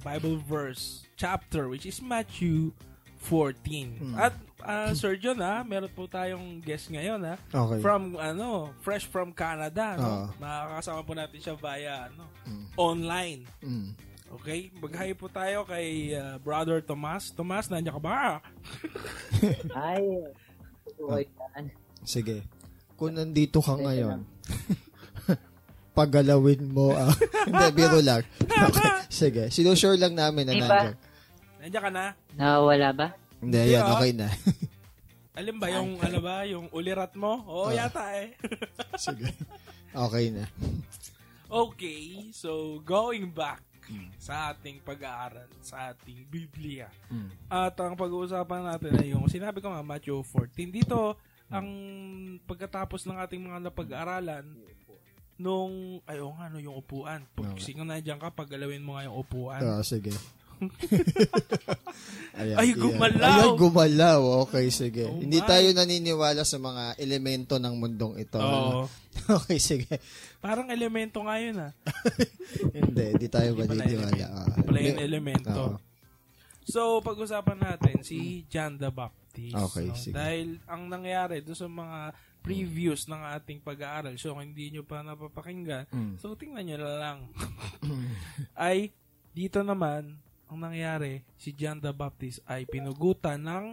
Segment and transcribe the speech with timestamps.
[0.00, 2.70] Bible verse chapter which is Matthew
[3.18, 3.98] 14.
[3.98, 4.14] Hmm.
[4.14, 7.34] At uh, Sir John ha, meron po tayong guest ngayon ha.
[7.50, 7.82] Okay.
[7.82, 10.06] From ano, fresh from Canada, no.
[10.06, 10.24] Oo.
[10.38, 12.64] Makakasama po natin siya via ano, Mm.
[12.80, 13.40] online.
[13.60, 13.88] Mm.
[14.40, 14.70] Okay?
[14.78, 17.28] Mag-hi po tayo kay uh, Brother Tomas.
[17.34, 18.40] Tomas, nandiyan ka ba?
[19.76, 20.04] Ay,
[20.96, 21.64] yan.
[22.06, 22.46] Sige.
[22.96, 24.24] Kung nandito ka ngayon,
[25.98, 27.10] pagalawin mo ang...
[27.50, 28.22] Hindi, biro lang.
[28.38, 28.90] Okay.
[29.10, 29.42] Sige.
[29.50, 30.66] Sinusure lang namin na Di ba?
[30.70, 30.94] nandiyan.
[31.58, 32.04] Nandiyan ka na?
[32.38, 33.08] Nawawala ba?
[33.42, 33.82] Hindi, Hindi, yan.
[33.82, 33.92] ah.
[33.98, 34.28] Okay na.
[35.38, 37.42] Alam ba yung ano ba, yung ulirat mo?
[37.46, 37.74] Oo, Oo.
[37.74, 38.34] yata eh.
[38.98, 39.30] Sige.
[39.90, 40.46] Okay na.
[41.48, 43.62] okay, so going back
[44.20, 46.92] sa ating pag-aaral, sa ating Biblia.
[47.08, 47.30] Mm.
[47.48, 50.68] At ang pag-uusapan natin ay yung sinabi ko nga, Matthew 14.
[50.68, 51.16] Dito,
[51.48, 51.68] ang
[52.44, 54.44] pagkatapos ng ating mga napag-aralan,
[55.38, 57.22] nung, ay oo nga, no, yung upuan.
[57.32, 57.72] Pag Okay.
[57.72, 59.62] sino nandiyan ka, paggalawin mo nga yung upuan.
[59.62, 60.10] Ah, sige.
[62.38, 63.22] Ayan, Ay, gumalaw!
[63.22, 64.20] Ayan, gumalaw.
[64.46, 65.06] Okay, sige.
[65.06, 68.38] Oh Hindi tayo naniniwala sa mga elemento ng mundong ito.
[68.38, 68.86] Oo.
[69.18, 69.98] Okay, sige.
[70.38, 71.74] Parang elemento nga yun ah.
[72.78, 74.26] Hindi, hindi tayo maniniwala.
[74.30, 75.50] Ah, Pala yung elemento.
[75.74, 75.76] Oo.
[76.62, 79.58] So, pag-usapan natin si John the Baptist.
[79.58, 79.98] Okay, no?
[79.98, 80.14] sige.
[80.14, 81.98] Dahil ang nangyari doon sa mga
[82.48, 86.16] previews ng ating pag-aaral, so kung hindi nyo pa napapakinggan, Mm.
[86.16, 87.18] so tingnan nyo na lang.
[88.56, 88.90] ay,
[89.30, 93.64] dito naman, ang nangyari, si John the Baptist ay pinugutan ng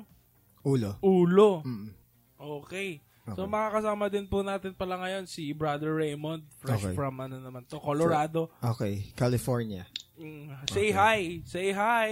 [0.62, 1.00] Ulo.
[1.00, 1.64] ulo.
[1.64, 1.90] Mm.
[2.36, 3.00] Okay.
[3.26, 3.50] So Okay.
[3.50, 6.94] makakasama din po natin pala ngayon si Brother Raymond, fresh Okay.
[6.94, 8.54] from ano naman to, Colorado.
[8.60, 9.88] Okay, California.
[10.14, 10.89] Mm, say Okay.
[10.92, 11.20] hi.
[11.44, 12.10] Say hi.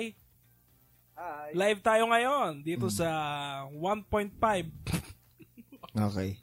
[1.14, 1.54] Hi.
[1.54, 3.06] Live tayo ngayon dito sa
[3.70, 4.66] 1.5.
[5.94, 6.42] Okay.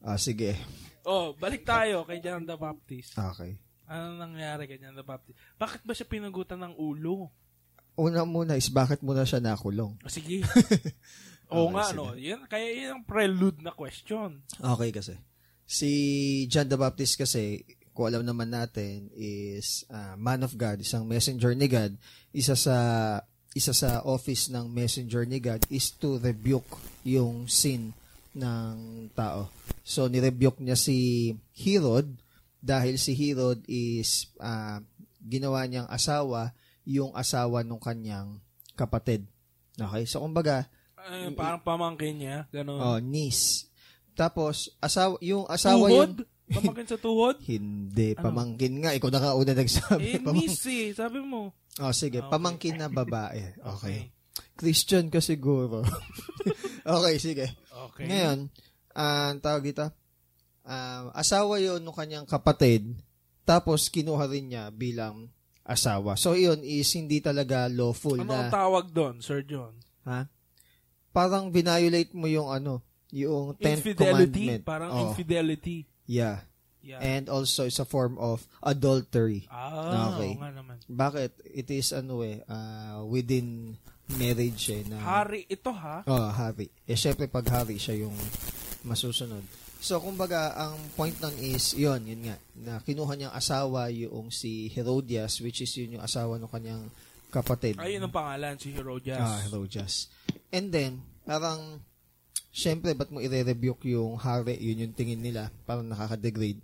[0.00, 0.56] Ah, sige.
[1.02, 3.16] Oh, balik tayo kay John the Baptist.
[3.16, 3.56] Okay.
[3.84, 5.36] Ano nangyari kay John the Baptist?
[5.56, 7.28] Bakit ba siya pinugutan ng ulo?
[7.96, 9.96] Una muna is bakit muna siya nakulong?
[10.00, 10.40] Ah, Sige.
[11.52, 11.96] Oo Okay, nga, sige.
[11.98, 12.14] no.
[12.14, 14.40] Yan, kaya yan ang prelude na question.
[14.54, 15.18] Okay kasi.
[15.66, 15.90] Si
[16.46, 17.60] John the Baptist kasi,
[17.90, 21.98] kung alam naman natin, is ah, man of God, isang messenger ni God.
[22.30, 22.76] Isa sa
[23.50, 26.70] isa sa office ng messenger ni God is to rebuke
[27.02, 27.90] yung sin
[28.30, 28.74] ng
[29.10, 29.50] tao.
[29.90, 32.14] So, nirebuke niya si Herod
[32.62, 34.78] dahil si Herod is ah,
[35.18, 36.54] ginawa niyang asawa
[36.86, 38.38] yung asawa ng kanyang
[38.78, 39.26] kapatid.
[39.74, 40.06] Okay?
[40.06, 42.46] So, kumbaga, Ay, parang pamangkin niya.
[42.54, 42.78] Ganun.
[42.78, 43.66] oh, niece.
[44.14, 46.22] Tapos, asawa, yung asawa tuhod?
[46.22, 46.28] yung...
[46.50, 47.36] Pamangkin sa tuhod?
[47.50, 48.22] Hindi, Ano?
[48.30, 48.90] pamangkin nga.
[48.94, 50.08] Ikaw na nga una eh, nagsabi.
[50.22, 50.92] Pamang- miss eh.
[50.94, 51.50] Sabi mo.
[51.80, 52.30] oh, sige, Okay.
[52.30, 53.58] pamangkin na babae.
[53.74, 54.12] Okay.
[54.54, 55.80] Christian ka siguro.
[57.00, 57.48] okay, sige.
[57.90, 58.06] Okay.
[58.06, 58.52] Ngayon,
[58.92, 59.86] ang tawag dito,
[60.62, 62.94] ah, asawa yon ng kanyang kapatid,
[63.42, 65.30] tapos kinuha rin niya bilang
[65.62, 66.14] asawa.
[66.14, 69.74] So, yun is hindi talaga lawful Ano na, tawag doon, Sir John?
[70.02, 70.26] ha?
[71.10, 74.46] Parang violate mo yung ano, yung 10th Infidelity?
[74.46, 74.62] commandment.
[74.62, 75.86] Parang Oh, infidelity.
[76.06, 76.46] Yeah.
[76.80, 76.96] Yeah.
[76.98, 79.44] And also, it's a form of adultery.
[79.46, 80.32] ah, Okay.
[80.32, 80.76] oo nga naman.
[80.86, 81.30] Bakit?
[81.44, 83.76] It is ano eh, ah, within
[84.10, 84.86] marriage eh.
[84.86, 86.02] Na, Hari ito ha?
[86.04, 86.72] Oh, hari.
[86.82, 88.14] Eh, syempre pag hari siya yung
[88.84, 89.42] masusunod.
[89.80, 94.68] So, kumbaga, ang point nun is, yon yun nga, na kinuha niyang asawa yung si
[94.68, 96.84] Herodias, which is yun yung asawa ng kanyang
[97.32, 97.80] kapatid.
[97.80, 99.24] Ayun ang pangalan, si Herodias.
[99.24, 100.12] Ah, Herodias.
[100.52, 101.80] And then, parang,
[102.52, 104.60] syempre, ba't mo i-rebuke yung hari?
[104.60, 106.60] Yun yung tingin nila, parang nakaka-degrade.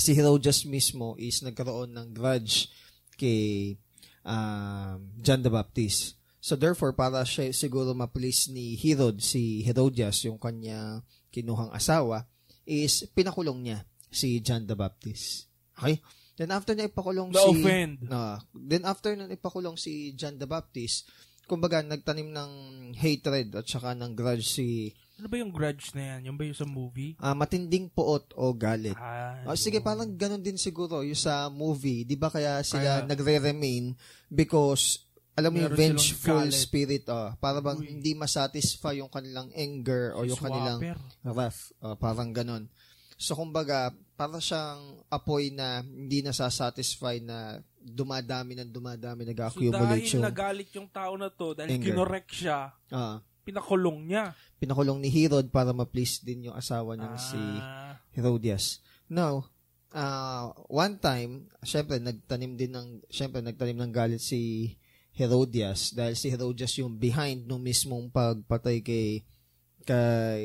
[0.00, 2.72] Si Herodias mismo is nagkaroon ng grudge
[3.20, 3.76] kay
[4.24, 6.16] um, John the Baptist.
[6.42, 10.98] So therefore, para siya siguro ma-please ni Herod, si Herodias, yung kanya
[11.30, 12.26] kinuhang asawa,
[12.66, 15.46] is pinakulong niya si John the Baptist.
[15.72, 16.02] Okay?
[16.34, 17.38] Then after niya ipakulong si...
[17.38, 17.94] Na-offend.
[18.10, 21.06] Ah, then after nun ipakulong si John the Baptist,
[21.46, 22.50] kumbaga nagtanim ng
[22.96, 24.90] hatred at saka ng grudge si
[25.20, 26.26] Ano ba yung grudge na yan?
[26.26, 27.14] Yung ba yung sa movie?
[27.22, 28.98] ah, matinding puot o galit.
[28.98, 32.02] Ah, Oh, sige, parang ganun din siguro yung sa movie.
[32.02, 33.94] Di ba kaya Kaya- sila nagre-remain
[34.26, 37.88] because alam mo yung vengeful spirit, oh, para bang Uy.
[37.88, 40.80] hindi masatisfy yung kanilang anger o yung kanilang
[41.24, 41.72] wrath.
[41.80, 42.68] Oh, parang ganun.
[43.16, 50.14] So, kumbaga, para siyang apoy na hindi nasasatisfy na dumadami ng dumadami, So nag-accumulate dahil
[50.14, 51.86] yung nagalit yung tao na to, dahil Anger.
[51.90, 54.34] kinorek siya, ah, pinakulong niya.
[54.58, 58.78] pinakulong ni Herod para ma-please din yung asawa niyang si Ah, Herodias.
[59.08, 59.50] Now,
[59.90, 64.74] uh, one time, syempre nagtanim din ng syempre nagtanim ng galit si
[65.12, 69.20] Herodias dahil si Herodias yung behind nung mismong pagpatay kay
[69.82, 70.44] kay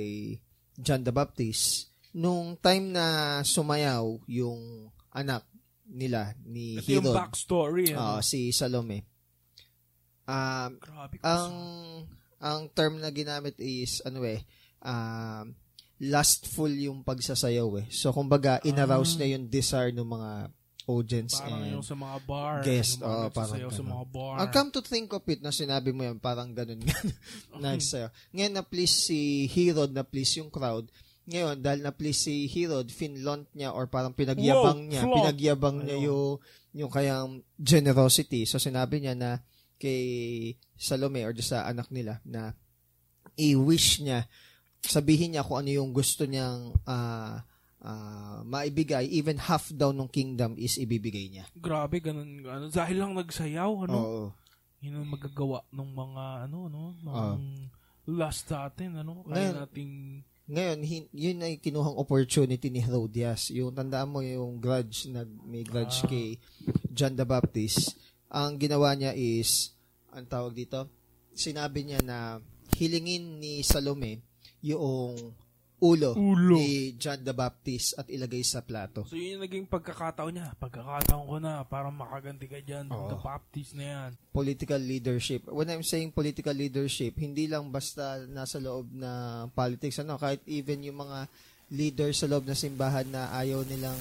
[0.75, 1.89] John the Baptist.
[2.11, 3.05] Nung time na
[3.41, 5.45] sumayaw yung anak
[5.87, 7.17] nila ni Ito yung Herod.
[7.17, 7.85] backstory.
[7.91, 8.19] Ano?
[8.19, 9.07] si Salome.
[10.27, 11.53] Um, Grabe ang
[12.37, 14.43] ang term na ginamit is ano eh
[14.83, 15.55] um,
[15.97, 17.87] lustful yung pagsasayaw eh.
[17.87, 19.23] So kumbaga inarouse Ah.
[19.23, 20.31] na yung desire ng mga
[20.87, 22.55] audience parang and yung sa mga bar.
[22.63, 24.35] guest, yung mga oo, parang sa mga bar.
[24.39, 26.95] Ang come to think of it na sinabi mo yan, parang ganun nga.
[27.61, 28.07] Nagsayaw.
[28.31, 30.87] Ngayon na please si Herod, na please yung crowd.
[31.27, 35.15] Ngayon, dahil na please si Herod, finlaunt niya or parang pinagyabang Wow, niya, flaunt.
[35.19, 36.07] pinagyabang niya Ayun.
[36.07, 36.31] yung,
[36.71, 37.29] yung kayang
[37.59, 38.47] generosity.
[38.47, 39.43] So sinabi niya na
[39.75, 42.55] kay Salome or sa anak nila na
[43.35, 44.25] i-wish niya,
[44.79, 47.43] sabihin niya kung ano yung gusto niyang ah,
[47.87, 51.47] ah, maibigay, even half daw ng kingdom is ibibigay niya.
[51.55, 52.43] Grabe, ganun.
[52.43, 53.95] Ano, dahil lang nagsayaw, ano?
[53.95, 54.25] Oo.
[54.83, 56.83] Yun ang magagawa ng mga, ano, no?
[56.99, 57.71] Ng
[58.13, 59.23] last natin, ano?
[59.23, 59.93] Kaya Ngayon, nating...
[60.47, 63.51] Ngayon, hin- yun ay kinuhang opportunity ni Herodias.
[63.51, 66.07] Yung tandaan mo yung grudge, nag, may grudge Ah.
[66.07, 66.39] kay
[66.87, 67.99] John the Baptist.
[68.31, 69.75] Ang ginawa niya is,
[70.07, 70.87] ang tawag dito,
[71.35, 72.39] sinabi niya na
[72.79, 74.23] hilingin ni Salome
[74.63, 75.35] yung
[75.77, 76.57] ulo, Ulo.
[76.57, 79.05] ni John the Baptist at ilagay sa plato.
[79.05, 80.49] So, yun yung naging pagkakataon niya.
[80.57, 82.89] Pagkakataon ko na, para makaganti ka dyan.
[82.89, 83.13] Oo.
[83.13, 84.09] The Baptist na yan.
[84.33, 85.41] Political leadership.
[85.45, 90.01] When I'm saying political leadership, hindi lang basta nasa loob na politics.
[90.01, 91.29] Ano, kahit even yung mga
[91.69, 93.97] leaders sa loob ng simbahan na ayaw nilang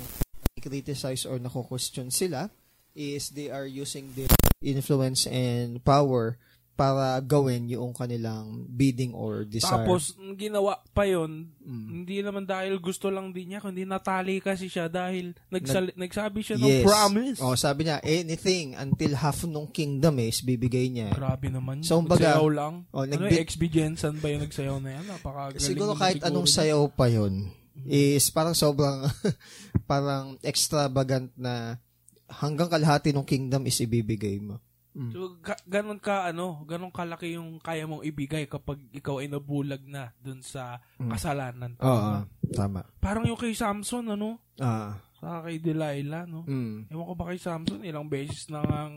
[0.57, 2.49] criticize or nako-question sila
[2.97, 4.31] is they are using their
[4.65, 6.41] influence and power
[6.77, 9.81] para gawin yung kanilang bidding or desire.
[9.83, 11.89] Tapos, ginawa pa yun, Mm.
[11.91, 16.61] hindi naman dahil gusto lang din niya, kundi natali kasi siya dahil nagsali, nagsabi siya
[16.61, 16.85] ng yes.
[16.85, 17.39] promise.
[17.41, 21.17] Oh, sabi niya, anything until half ng kingdom is bibigay niya.
[21.17, 21.81] Grabe naman.
[21.81, 22.75] So, kumbaga, nagsayaw lang.
[22.93, 25.05] oh, ano nagbi- yung XB Jensen ba yung nagsayaw na yan?
[25.09, 27.49] Napakagaling Siguro kahit siguro anong sayaw pa yun
[27.89, 29.09] is parang sobrang
[29.91, 31.81] parang extravagant na
[32.29, 34.59] hanggang kalahati ng kingdom is ibibigay mo.
[34.97, 35.13] Mm.
[35.13, 39.85] So, ga- ganun ka, ano, ganun kalaki yung kaya mong ibigay kapag ikaw ay nabulag
[39.85, 41.11] na dun sa Mm.
[41.13, 41.73] kasalanan.
[41.77, 42.81] Oo, tama.
[42.97, 46.43] Parang yung kay Samson, ano, Ah, sa kay Delilah, no?
[46.43, 46.89] mm.
[46.89, 48.97] Ewan ko ba kay Samson, ilang beses na ngang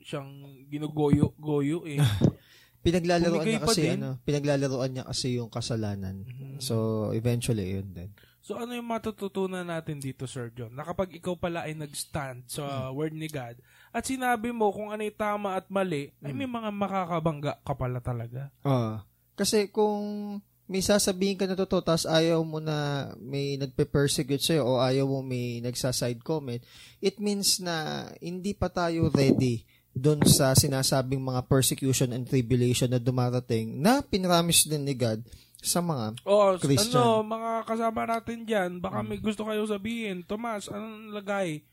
[0.00, 0.30] siyang
[0.68, 1.98] ginugoyo-goyo eh.
[2.84, 6.20] Pinaglalaroan Bumigay niya kasi ano, pinaglalaroan niya kasi yung kasalanan.
[6.22, 6.60] Mhm.
[6.60, 6.74] So
[7.10, 8.12] eventually yun din.
[8.44, 10.76] So ano yung matututunan natin dito, Sir John?
[10.76, 13.56] Na kapag ikaw pala ay nag-stand sa word ni God
[13.88, 18.04] at sinabi mo kung ano yung tama at mali, ay may mga makakabangga ka pala
[18.04, 18.52] talaga.
[18.60, 19.00] Ah.
[19.32, 20.04] Kasi kung
[20.68, 25.24] may sasabihin ka na totoo tapos ayaw mo na may nagpe-persecute sa'yo o ayaw mo
[25.24, 26.60] may nagsaside comment,
[27.00, 29.64] it means na hindi pa tayo ready
[29.96, 35.22] doon sa sinasabing mga persecution and tribulation na dumarating na pinramis din ni God
[35.64, 37.00] sa mga O, Christian.
[37.00, 40.20] ano, mga kasama natin dyan, baka may gusto kayo sabihin.
[40.22, 41.64] Tomas, anong lagay?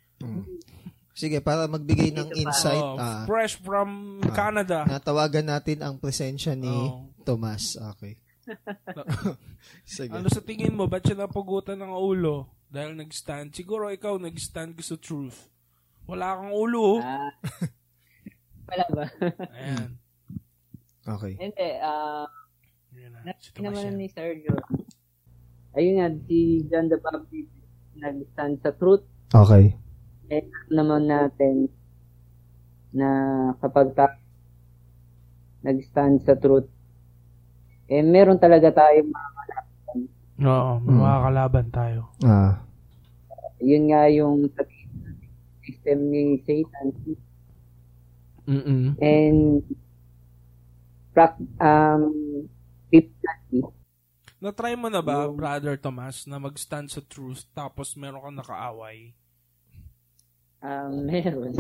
[1.12, 4.88] Sige, para magbigay ng insight, Oh, ah, fresh from Canada.
[4.88, 7.12] natawagan natin ang presensya ni Oh.
[7.28, 7.76] Tomas.
[7.96, 8.16] Okay.
[9.86, 10.16] Sige.
[10.16, 12.48] Ano sa tingin mo, ba't siya napugutan ng ulo?
[12.72, 13.52] Dahil nag-stand.
[13.52, 15.52] Siguro ikaw nag-stand ka sa truth.
[16.08, 16.98] Wala kang ulo.
[16.98, 17.00] oh.
[17.04, 17.30] Ah.
[18.72, 19.04] Wala ba?
[19.51, 19.89] Ayan.
[21.01, 21.34] Okay.
[21.36, 22.40] Hindi, ah, na.
[23.22, 24.58] Si naman ni Sergio.
[25.72, 27.54] Ayun nga, si John the Baptist
[27.96, 29.06] nag-stand sa truth.
[29.30, 29.78] Okay.
[30.28, 31.68] Eh, naman natin
[32.92, 33.08] na
[33.58, 34.20] kapag ta-
[35.62, 36.68] nag-stand sa truth,
[37.88, 39.98] eh, meron talaga tayong mga kalaban.
[40.42, 41.01] Oo, may Mm.
[41.01, 42.01] makakalaban tayo.
[42.24, 42.66] Ah.
[43.62, 44.50] Yun nga yung
[45.62, 46.88] system ni Satan.
[48.50, 48.98] Mm-mm.
[48.98, 49.62] And,
[51.13, 52.10] prac- um,
[52.91, 53.63] biblically,
[54.38, 59.13] Na-try mo na ba, Brother Tomas, na mag-stand sa truth tapos meron kang nakaaway?
[60.60, 61.53] um, meron.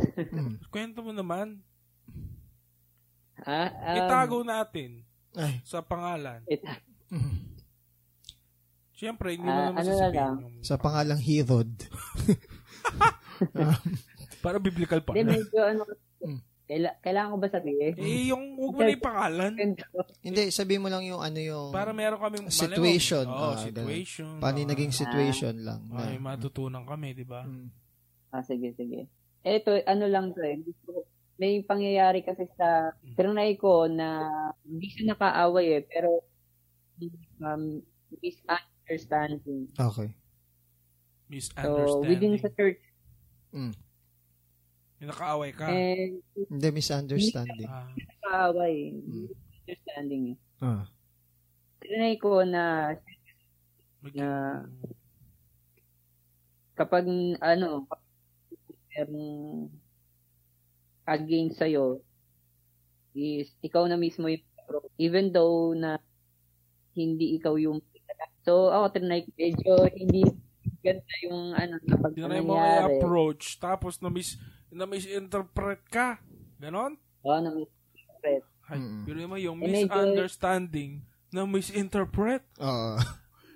[0.67, 1.61] Kwento mo naman.
[3.39, 5.61] ah, um, Itago natin Ay.
[5.63, 6.41] sa pangalan.
[6.45, 6.81] ita-
[8.93, 10.35] Siyempre, hindi mo Ah, naman ano na lang.
[10.37, 10.55] yung...
[10.61, 11.73] Sa pangalang Herod.
[14.41, 15.13] Para biblical pa.
[15.13, 15.83] Hindi, medyo ano,
[16.21, 16.37] Mm.
[16.71, 17.93] Kaila- kailangan ko ba sabihin?
[17.93, 19.51] Eh, yung huwag mo na yung pangalan.
[20.25, 23.27] Hindi, sabihin mo lang yung ano yung Para meron kaming Situation.
[23.27, 24.39] Oo, Ah, situation.
[24.39, 25.83] paano yung Ah, naging situation lang.
[25.91, 27.43] ah, may Na, matutunan kami, di ba?
[27.43, 27.67] Mm.
[28.31, 29.11] Ah, sige, sige.
[29.41, 30.63] Eto, ano lang to eh.
[31.35, 34.23] May pangyayari kasi sa trinay ko na
[34.63, 36.23] hindi siya nakaaway eh, pero
[37.41, 37.81] um,
[38.15, 39.67] misunderstanding.
[39.73, 40.15] Okay.
[41.49, 42.39] So, within Misunderstanding.
[42.39, 42.81] sa church,
[43.51, 43.75] Mm.
[45.01, 45.65] Yung nakaaway ka.
[45.65, 47.65] and Hindi, misunderstanding.
[47.65, 48.93] Ah, nakaaway.
[48.93, 49.27] Mm.
[49.65, 50.23] Misunderstanding.
[50.61, 50.85] Ah.
[51.81, 52.93] Trinay ko na
[54.05, 54.69] mag- na-
[56.77, 57.09] kapag
[57.41, 57.89] ano,
[58.93, 59.69] merong
[61.09, 61.97] against sa'yo
[63.17, 64.45] is ikaw na mismo yung
[64.95, 65.99] even though na
[66.95, 67.83] hindi ikaw yung
[68.47, 70.23] so ako trinay medyo hindi
[70.81, 74.35] ganda yung ano na pag Yun na yung mga approach, tapos na, mis,
[74.71, 76.19] na misinterpret ka.
[76.57, 76.95] Ganon?
[77.21, 78.43] Oo, na misinterpret.
[78.65, 79.03] Ay, Mm.
[79.03, 80.91] pero mo yung Eh, misunderstanding
[81.29, 82.43] na misinterpret.
[82.57, 82.95] Oo.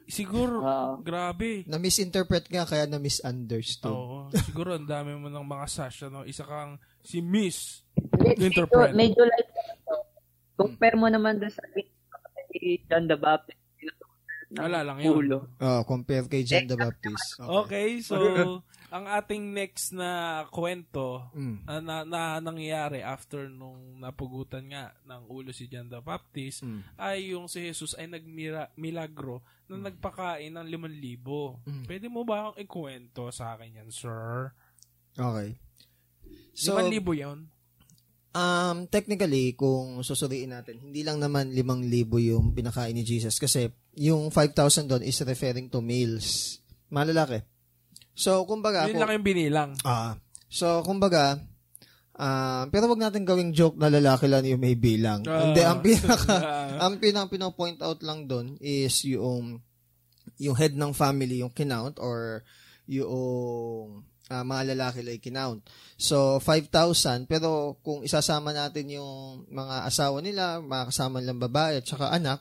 [0.05, 0.91] Siguro, Oo.
[1.01, 1.65] grabe.
[1.65, 3.89] na-misinterpret nga, kaya na-misunderstood.
[3.89, 4.29] Oo.
[4.45, 6.21] siguro ang dami mo ng mga sash, ano?
[6.21, 7.81] Isa kang si Miss.
[8.13, 8.93] Hindi, medyo, Interpret.
[8.93, 9.49] medyo like
[9.81, 10.05] ano,
[10.53, 11.63] compare mo naman doon sa
[12.85, 13.57] John the Baptist
[14.53, 15.25] Wala lang yun.
[15.25, 15.51] ulo.
[15.57, 17.41] Oh, compare kay John the Baptist.
[17.41, 18.15] Okay, so,
[18.95, 20.09] ang ating next na
[20.47, 21.67] kwento Mm.
[21.67, 26.79] na, na, na nangyayari after nung napugutan nga ng ulo si John the Baptist Mm.
[26.95, 31.59] ay yung si Jesus ay nagmilagro na nagpakain ng 5,000.
[31.67, 31.83] Mm.
[31.83, 34.55] Pwede mo ba akong ikwento sa akin yan, sir?
[35.13, 35.59] Okay.
[36.55, 37.39] So, 5,000 yun?
[38.31, 41.91] um, technically, kung susuriin natin, hindi lang naman 5,000
[42.31, 46.59] yung pinakain ni Jesus kasi yung 5,000 doon is referring to males.
[46.87, 47.43] Malalaki.
[48.15, 49.71] So, kumbaga, Yun lang yung binilang.
[49.83, 50.15] Ah.
[50.47, 51.35] so, kumbaga,
[52.15, 55.27] ah, pero wag natin gawing joke na lalaki lang yung may bilang.
[55.27, 55.51] Ah.
[55.51, 56.35] Hindi, ang pinaka,
[56.87, 59.59] ang pinang pino-point out lang doon is yung,
[60.39, 62.47] yung head ng family, yung kinount, or
[62.87, 65.59] yung ah, mga lalaki lang kinount.
[65.99, 71.85] So, 5,000, pero kung isasama natin yung mga asawa nila, mga kasama nilang babae, at
[71.85, 72.39] saka anak,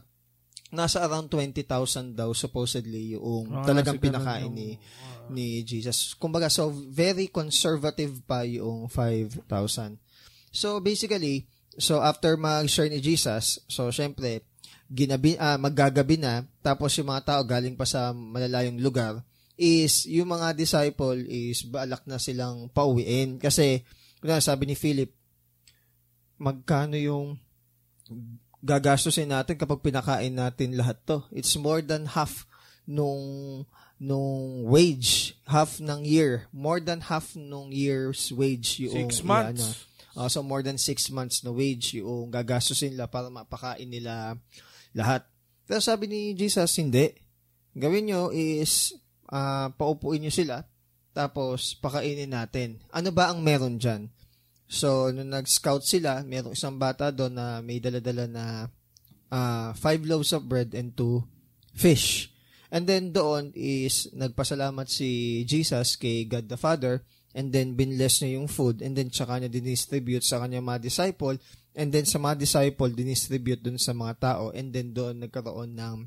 [0.75, 1.65] nasa around 20,000
[2.13, 5.31] daw supposedly yung Ah, talagang pinakain yung- ni ah.
[5.31, 6.13] ni Jesus.
[6.15, 9.97] Kumbaga, so very conservative pa yung 5,000.
[10.53, 14.45] So basically, so after mag-share ni Jesus, so syempre,
[14.87, 19.25] ginabi, ah, maggagabi na, tapos yung mga tao galing pa sa malalayong lugar,
[19.57, 23.39] is yung mga disciple is balak na silang pauwiin.
[23.39, 23.81] Kasi,
[24.19, 25.15] kuna sabi ni Philip,
[26.37, 27.39] magkano yung
[28.65, 31.21] gagastusin natin kapag pinakain natin lahat to?
[31.29, 32.49] It's more than half
[32.89, 33.63] nung
[34.01, 39.63] nung wage, half ng year, more than half nung year's wage yung Six months.
[39.63, 39.93] ano.
[40.15, 44.39] Uh, so more than six months na wage yung gagastusin nila para mapakain nila
[44.95, 45.27] lahat.
[45.67, 47.11] Pero sabi ni Jesus, hindi.
[47.75, 48.95] Gawin nyo is
[49.27, 50.63] ah, paupuin nyo sila
[51.15, 52.83] tapos pakainin natin.
[52.91, 54.11] Ano ba ang meron dyan?
[54.69, 58.45] So, nung nag-scout sila, merong isang bata doon na may daladala na
[59.29, 61.25] ah, five loaves of bread and two
[61.75, 62.33] fish.
[62.75, 68.39] And then doon is nagpasalamat si Jesus kay God the Father and then binless niya
[68.39, 71.39] yung food and then tsaka niya dinistribute sa kanya mga disciple
[71.75, 76.07] and then sa mga disciple dinistribute dun sa mga tao and then doon nagkaroon ng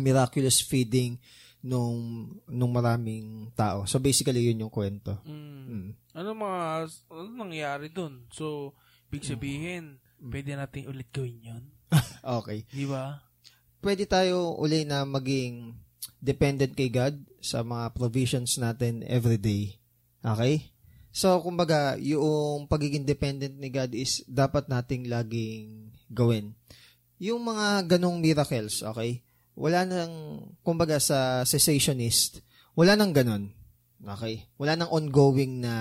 [0.00, 1.20] miraculous feeding
[1.66, 3.82] nung nung maraming tao.
[3.90, 5.18] So basically yun yung kwento.
[5.26, 5.56] Mm.
[5.66, 5.88] Mm.
[6.14, 6.60] Ano mga,
[7.10, 8.24] ano nangyari dun?
[8.30, 8.72] So,
[9.10, 10.30] big sabihin, Mm.
[10.32, 11.64] pwede natin ulit gawin yun?
[12.40, 12.64] Okay.
[12.72, 13.20] Di ba?
[13.78, 15.76] Pwede tayo uli na maging
[16.18, 19.78] dependent kay God sa mga provisions natin every day.
[20.24, 20.72] Okay?
[21.14, 26.56] So, kumbaga, yung pagiging dependent ni God is dapat nating laging gawin.
[27.22, 29.22] Yung mga ganong miracles, okay?
[29.56, 32.44] Wala nang, kumbaga sa cessationist,
[32.76, 33.50] wala nang ganon.
[34.04, 34.44] Okay?
[34.60, 35.74] Wala nang ongoing na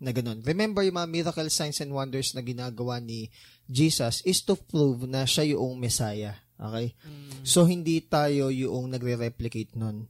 [0.00, 0.40] na ganun.
[0.48, 3.28] Remember, yung mga miracle signs and wonders na ginagawa ni
[3.68, 6.40] Jesus is to prove na siya yung Messiah.
[6.56, 6.96] Okay?
[7.04, 7.44] Mm.
[7.44, 10.08] So, hindi tayo yung nagre-replicate nun.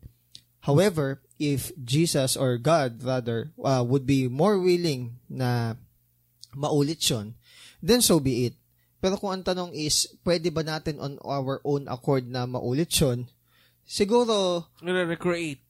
[0.63, 5.75] However, if Jesus or God rather uh, would be more willing na
[6.53, 7.35] maulit yon,
[7.81, 8.60] then so be it.
[9.01, 13.25] Pero kung ang tanong is, pwede ba natin on our own accord na maulit yon?
[13.83, 15.65] Siguro, Nire-recreate.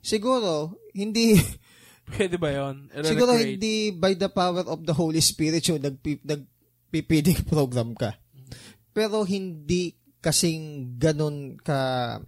[0.00, 1.34] siguro, hindi,
[2.10, 2.90] Pwede ba yun?
[3.06, 8.18] siguro hindi by the power of the Holy Spirit yung nagpi, nagpipiding program ka.
[8.90, 12.18] Pero hindi kasing ganun ka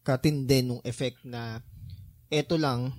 [0.00, 1.60] katindi nung effect na
[2.32, 2.92] eto lang,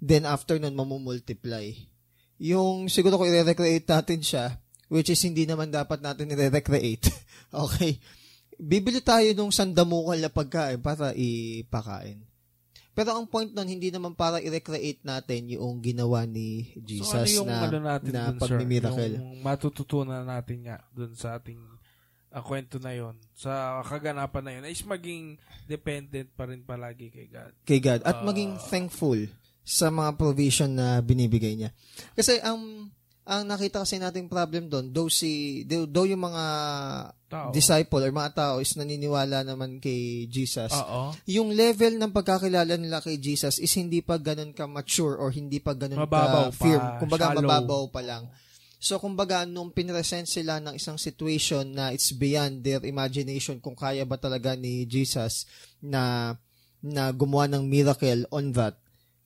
[0.00, 1.92] then after nun mamumultiply.
[2.40, 4.56] Yung siguro kung i-recreate natin siya,
[4.92, 7.08] which is hindi naman dapat natin i-recreate.
[7.64, 7.96] okay?
[8.60, 12.20] Bibili tayo nung sandamukal na pagkain para ipakain.
[12.92, 17.32] Pero ang point nun, hindi naman para i-recreate natin yung ginawa ni Jesus so, ano
[17.32, 18.40] yung na, ano natin na dun, sir?
[18.44, 19.14] pagmimiracle.
[19.16, 21.56] Yung matututunan natin nga dun sa ating
[22.28, 27.32] ah, kwento na yon sa kaganapan na yun is maging dependent pa rin palagi kay
[27.32, 27.52] God.
[27.64, 28.24] kay God at Ah.
[28.28, 29.24] maging thankful
[29.64, 31.72] sa mga provision na binibigay niya.
[32.12, 36.44] Kasi ang ang nakita kasi nating problem doon, though si though, yung mga
[37.30, 37.48] Tao.
[37.48, 40.68] disciple or mga tao is naniniwala naman kay Jesus.
[40.68, 41.14] Oo.
[41.30, 45.62] Yung level ng pagkakilala nila kay Jesus is hindi pa ganun ka mature or hindi
[45.62, 46.84] pa ganun Mababaw ka pa, firm.
[47.00, 47.40] Kumbaga shallow.
[47.46, 48.28] mababaw pa lang.
[48.82, 54.02] So kumbaga nung pinresent sila ng isang situation na it's beyond their imagination kung kaya
[54.02, 55.46] ba talaga ni Jesus
[55.78, 56.34] na
[56.82, 58.81] na gumawa ng miracle on that.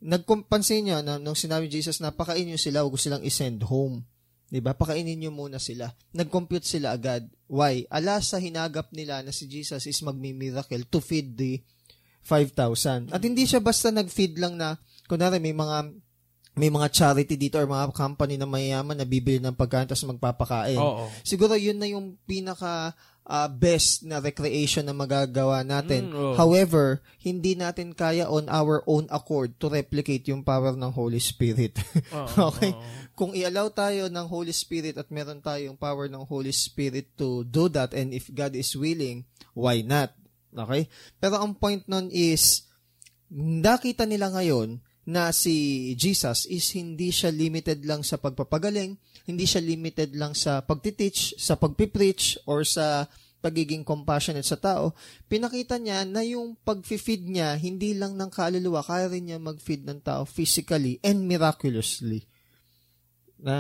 [0.06, 4.06] Nagkumpansin niya na nung sinabi Jesus na pakain niyo sila, huwag silang isend home.
[4.46, 4.78] 'Di ba?
[4.78, 5.90] Pakainin niyo muna sila.
[6.14, 7.26] Nag-compute sila agad.
[7.50, 7.86] Why?
[7.90, 11.58] Ala sa hinagap nila na si Jesus is magmi-miracle to feed the
[12.22, 13.14] 5,000.
[13.14, 15.94] At hindi siya basta nag-feed lang na kunwari may mga
[16.56, 20.80] may mga charity dito or mga company na mayayaman na bibili ng pagkain tapos magpapakain.
[20.80, 21.06] Oo.
[21.20, 22.96] Siguro yun na yung pinaka
[23.26, 26.08] ah, best na recreation na magagawa natin.
[26.08, 26.34] Mm, oo.
[26.38, 31.74] However, hindi natin kaya on our own accord to replicate yung power ng Holy Spirit.
[32.14, 32.70] Oo, Okay.
[32.70, 32.82] oo.
[33.18, 37.66] Kung i-allow tayo ng Holy Spirit at meron tayong power ng Holy Spirit to do
[37.66, 40.14] that and if God is willing, why not?
[40.54, 40.86] Okay?
[41.18, 42.68] Pero ang point nun is,
[43.32, 45.54] nakita nila ngayon na si
[45.94, 51.54] Jesus is hindi siya limited lang sa pagpapagaling, hindi siya limited lang sa pagtiteach, sa
[51.54, 53.06] pagpipreach, or sa
[53.38, 54.98] pagiging compassionate sa tao.
[55.30, 60.02] Pinakita niya na yung pag-feed niya, hindi lang ng kaluluwa, kaya rin niya mag-feed ng
[60.02, 62.26] tao physically and miraculously.
[63.36, 63.54] Na,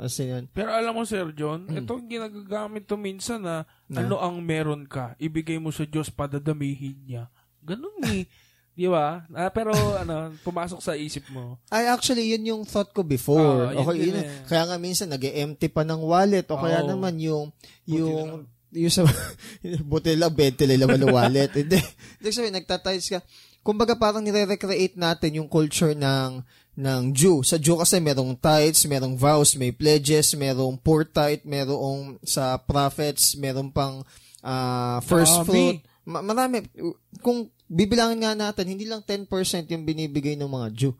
[0.00, 0.46] kasi yun.
[0.54, 1.82] Pero alam mo, Sir John, Mm.
[1.82, 4.00] ito ang ginagamit to minsan na Na?
[4.06, 7.28] ano ang meron ka, ibigay mo sa Diyos, padadamihin niya.
[7.60, 8.24] Ganun eh.
[8.76, 9.24] Di ba?
[9.32, 11.56] Ah, pero ano, pumasok sa isip mo.
[11.72, 13.72] Ay, actually, yun yung thought ko before.
[13.72, 14.26] Oo, yun okay, yun, eh.
[14.44, 16.44] Kaya nga minsan, nag empty pa ng wallet.
[16.52, 16.92] O kaya Oo.
[16.92, 17.48] naman yung,
[17.88, 18.44] yung,
[18.76, 19.08] yung sa,
[19.90, 21.56] buti lang, 20 lang naman wallet.
[21.64, 21.80] Hindi.
[22.20, 23.24] Hindi sabihin, nagtatiles ka.
[23.64, 26.44] Kumbaga parang nire-recreate natin yung culture ng
[26.76, 27.40] ng Jew.
[27.40, 33.32] Sa Jew kasi merong tithes, merong vows, may pledges, merong poor tithe, merong sa prophets,
[33.40, 34.04] merong pang
[34.44, 35.48] ah, first Marami.
[35.48, 35.78] fruit.
[36.06, 36.62] Ma- marami.
[37.20, 39.26] Kung bibilangin nga natin, hindi lang 10%
[39.74, 40.92] yung binibigay ng mga Jew.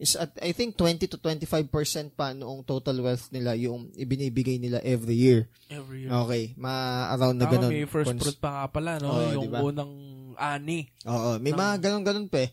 [0.00, 1.68] Is at, I think 20 to 25%
[2.16, 5.52] pa noong total wealth nila yung ibinibigay nila every year.
[5.68, 6.10] Every year.
[6.24, 7.68] Okay, ma-around na ganun.
[7.68, 9.12] may first Cons- fruit pa nga pala, no?
[9.12, 9.60] Oo, yung diba?
[9.60, 9.92] unang
[10.40, 10.88] ani.
[11.04, 12.50] Oo, may Ng- mga ganun-ganun pa eh.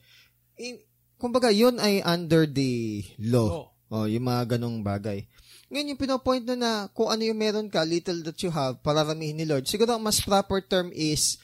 [0.59, 0.75] In,
[1.15, 3.63] kumbaga, yun ay under the law.
[3.63, 3.67] Oh.
[3.87, 5.23] Oh, yung mga ganong bagay.
[5.71, 9.39] Ngayon, yung pinopoint na na kung ano yung meron ka, little that you have, pararamihin
[9.39, 9.63] ni Lord.
[9.63, 11.39] Siguro ang mas proper term is,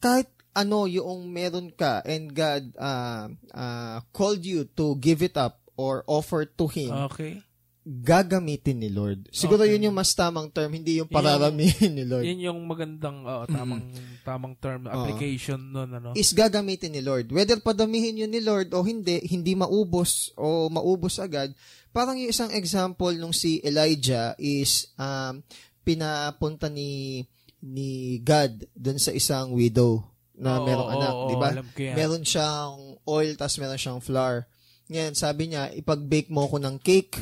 [0.00, 5.62] kahit ano yung meron ka and God uh, uh, called you to give it up
[5.78, 7.38] or offer to Him, Okay.
[7.80, 9.30] gagamitin ni Lord.
[9.32, 9.72] Siguro Okay.
[9.72, 12.26] yun yung mas tamang term, hindi yung Yun pararamihin ni Lord.
[12.28, 13.88] Yan yung magandang oo, tamang
[14.20, 16.12] tamang term application nun ano.
[16.12, 17.32] is gagamitin ni Lord.
[17.32, 21.54] Whether padamihin yun ni Lord o hindi, hindi maubos o maubos agad.
[21.90, 25.40] Parang yung isang example nung si Elijah is um,
[25.80, 27.24] pinapunta ni
[27.60, 30.00] ni God dun sa isang widow
[30.40, 31.50] na Oo, merong oo, anak, di ba?
[31.92, 34.48] Meron siyang oil tas meron siyang flour.
[34.90, 37.20] Ngayon, sabi niya, ipag-bake mo ko ng cake.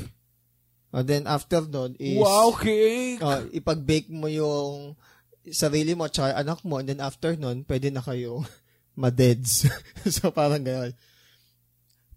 [0.94, 3.20] And then after nun is wow, cake!
[3.20, 4.96] Oh, ipag-bake mo yung
[5.52, 8.46] sarili mo at anak mo and then after nun, pwede na kayong
[9.02, 9.68] madeds.
[10.14, 10.96] so, parang gano'n.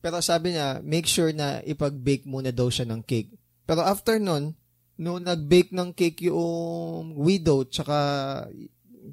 [0.01, 3.35] Pero sabi niya, make sure na ipag-bake muna daw siya ng cake.
[3.69, 4.57] Pero after nun,
[4.99, 7.97] nung nag-bake ng cake yung widow tsaka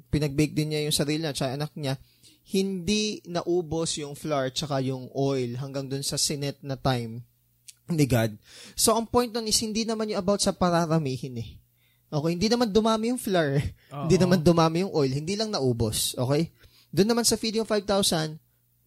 [0.09, 1.95] pinag-bake din niya yung sarili niya tsaka anak niya,
[2.49, 7.21] hindi naubos yung flour tsaka yung oil hanggang dun sa sinet na time
[7.89, 8.37] ni God.
[8.77, 11.49] So, ang point nun is hindi naman yung about sa pararamihin eh.
[12.09, 13.61] Okay, hindi naman dumami yung flour.
[13.93, 14.05] Oo.
[14.05, 15.11] Hindi naman dumami yung oil.
[15.13, 16.17] Hindi lang naubos.
[16.17, 16.53] Okay?
[16.89, 18.37] Doon naman sa feeding of 5,000,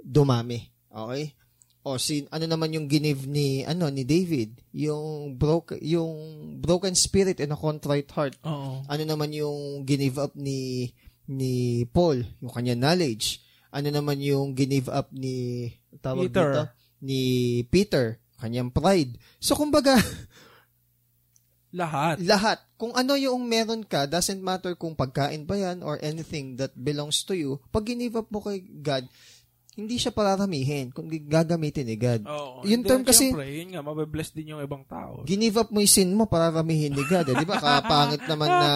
[0.03, 0.71] dumami.
[0.91, 1.35] Okay?
[1.83, 6.15] O si ano naman yung ginive ni ano ni David, yung broke yung
[6.63, 8.39] broken spirit and a contrite heart.
[8.47, 8.87] Oo.
[8.87, 10.91] Ano naman yung ginive up ni
[11.27, 13.43] ni Paul, yung kanya knowledge.
[13.75, 15.69] Ano naman yung ginive up ni
[15.99, 16.51] tawag Peter.
[16.51, 16.63] dito
[17.03, 17.21] ni
[17.67, 18.07] Peter,
[18.39, 19.19] kanyang pride.
[19.43, 19.99] So kumbaga,
[21.73, 22.21] Lahat.
[22.21, 22.61] lahat.
[22.77, 27.25] Kung ano yung meron ka, doesn't matter kung pagkain ba yan or anything that belongs
[27.25, 29.09] to you, pag ginive up mo kay God,
[29.73, 32.29] hindi siya pararamihin, kung gagamitin ni God.
[32.29, 32.61] Oo.
[32.69, 35.25] Yung term kasi- syempre, yun nga, mabibless din yung ibang tao.
[35.25, 37.33] Ginive up mo yung sin mo, pararamihin ni God.
[37.33, 37.37] Eh.
[37.41, 37.57] Di ba?
[37.57, 38.71] Kapangit naman na,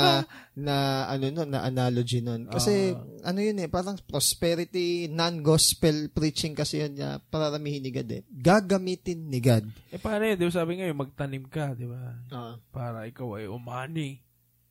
[0.57, 0.77] na,
[1.13, 2.49] ano nun, na analogy nun.
[2.49, 8.25] Kasi, ano yun eh, parang prosperity, non-gospel preaching kasi yun niya, pararamihin ni God eh.
[8.33, 9.69] Gagamitin ni God.
[9.93, 10.41] Eh, paano yun?
[10.41, 12.25] Di ba sabi ngayon, magtanim ka, di ba?
[12.33, 12.57] Ah.
[12.73, 14.25] Para ikaw ay umani.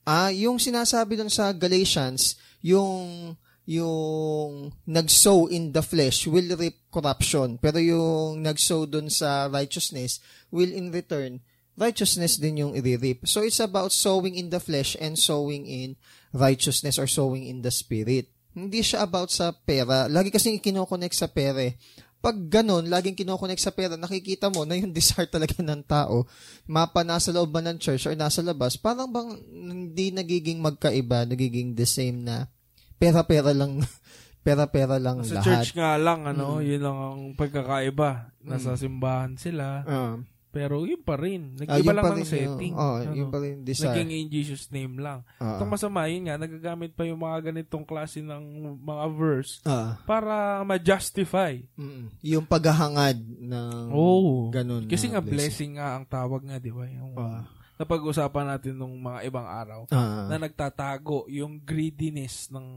[0.10, 7.58] Ah, yung sinasabi dun sa Galatians, yung yung nag-sow in the flesh will reap corruption.
[7.58, 10.22] Pero yung nag-sow dun sa righteousness
[10.54, 11.42] will in return
[11.76, 13.28] righteousness din yung i-reap.
[13.28, 16.00] So it's about sowing in the flesh and sowing in
[16.32, 18.32] righteousness or sowing in the spirit.
[18.56, 20.08] Hindi siya about sa pera.
[20.08, 21.76] Lagi kasi kinoconnect sa pera eh.
[22.24, 26.26] Pag ganun, laging kinoconnect sa pera, nakikita mo na yung desire talaga ng tao,
[26.66, 31.76] mapa nasa loob ba ng church or nasa labas, parang bang hindi nagiging magkaiba, nagiging
[31.76, 32.48] the same na
[32.96, 33.80] pera-pera lang
[34.46, 35.46] pera-pera lang Sa lahat.
[35.66, 36.64] church nga lang, ano, Mm.
[36.64, 38.30] yun lang ang pagkakaiba.
[38.42, 39.82] Nasa simbahan sila.
[39.82, 40.16] Ah.
[40.52, 41.58] Pero yun pa rin.
[41.58, 42.72] Ah, Nag-iba yun lang pa ng rin setting.
[42.72, 43.92] Yung, oh, Ano, yun pa rin desire.
[43.92, 45.26] Naging in Jesus name lang.
[45.36, 45.58] Ah.
[45.58, 48.44] Itong masama, yun nga, nagagamit pa yung mga ganitong klase ng
[48.80, 49.98] mga verse Ah.
[50.06, 51.60] para ma-justify.
[51.76, 52.14] Mm.
[52.22, 54.48] Yung paghahangad ng Oh.
[54.48, 54.86] ganun.
[54.86, 56.86] Kasi nga, blessing nga ang tawag nga, di ba?
[56.86, 57.44] Yung, Ah.
[57.76, 60.28] Napag-usapan natin nung mga ibang araw Ah.
[60.28, 62.68] na nagtatago yung greediness ng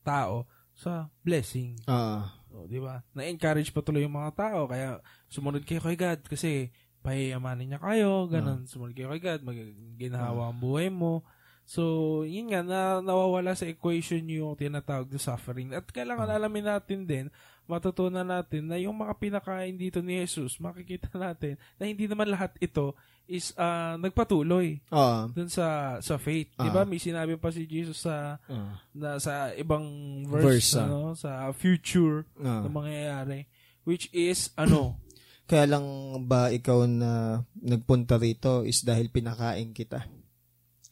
[0.00, 1.76] tao sa blessing.
[1.84, 2.32] Ah.
[2.52, 3.00] O, di ba?
[3.12, 4.68] Na-encourage pa tuloy yung mga tao.
[4.68, 6.68] Kaya, sumunod kayo kay God kasi
[7.00, 8.64] pahiyamanin niya kayo, ganun.
[8.68, 11.24] Sumunod kayo kay God, magiging ginhawa ang buhay mo.
[11.64, 11.82] So,
[12.26, 15.72] yun nga, na, nawawala sa equation yung tinatawag na suffering.
[15.72, 17.26] At kailangan alamin natin din,
[17.64, 22.52] matutunan natin na yung mga pinakain dito ni Jesus, makikita natin na hindi naman lahat
[22.58, 22.92] ito
[23.24, 25.30] is ah, nagpatuloy Ah.
[25.30, 26.50] dun sa sa faith.
[26.52, 26.82] 'Di ba?
[26.82, 26.88] Ah.
[26.88, 28.82] May sinabi pa si Jesus sa Ah.
[28.92, 29.86] na sa ibang
[30.26, 32.66] verse, Verse, ano, sa future Ah.
[32.66, 33.46] na mangyayari
[33.86, 34.98] which is ano
[35.52, 35.84] Kaya lang
[36.24, 40.00] ba ikaw na nagpunta rito is dahil pinakain kita?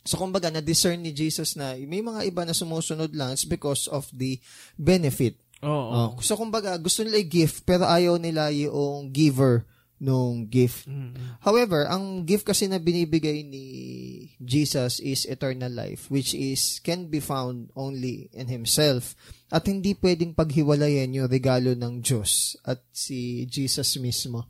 [0.04, 4.04] So kumbaga na-discern ni Jesus na may mga iba na sumusunod lang it's because of
[4.12, 4.36] the
[4.76, 5.39] benefit.
[5.64, 6.16] Oo.
[6.16, 6.22] Oh.
[6.24, 9.68] So kumbaga gusto nila i-gift pero ayaw nila yung giver
[10.00, 10.88] nung gift.
[10.88, 11.12] Mm.
[11.44, 13.66] However, ang gift kasi na binibigay ni
[14.40, 19.12] Jesus is eternal life which is can be found only in himself
[19.52, 24.48] at hindi pwedeng paghiwalayan yung regalo ng Diyos at si Jesus mismo.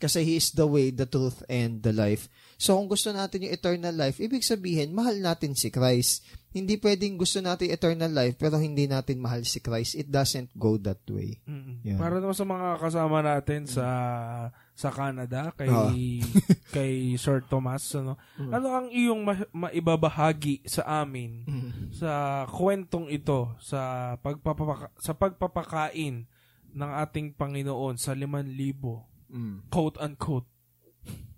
[0.00, 2.28] Kasi He is the way, the truth, and the life.
[2.60, 6.20] So kung gusto natin yung eternal life, ibig sabihin, mahal natin si Christ.
[6.52, 9.96] Hindi pwedeng gusto natin eternal life pero hindi natin mahal si Christ.
[9.96, 11.40] It doesn't go that way.
[11.48, 11.80] Mm.
[11.80, 11.96] Yeah.
[11.96, 13.86] Para naman sa mga kasama natin sa
[14.76, 15.88] sa Canada kay Oo.
[16.76, 21.44] kay Sir Thomas ano ano ang iyong ma- maibabahagi sa amin
[21.92, 26.24] sa kwentong ito sa pagpapaka, sa pagpapakain
[26.72, 29.70] ng ating Panginoon sa 5,000 Mm.
[29.70, 30.48] quote unquote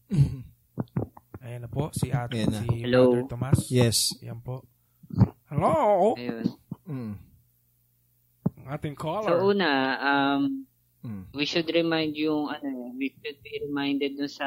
[1.43, 2.61] Ayan na po si ate Ayan na.
[2.63, 3.03] si Hello.
[3.11, 4.15] Brother Tomas Yes.
[4.19, 4.63] Ayan po
[5.47, 6.47] Hello Ayun.
[6.85, 7.15] Mm.
[8.57, 10.43] ang ating So caller una, um,
[11.03, 11.35] Mm.
[11.35, 14.47] we should remind yung ano, we should be reminded dun sa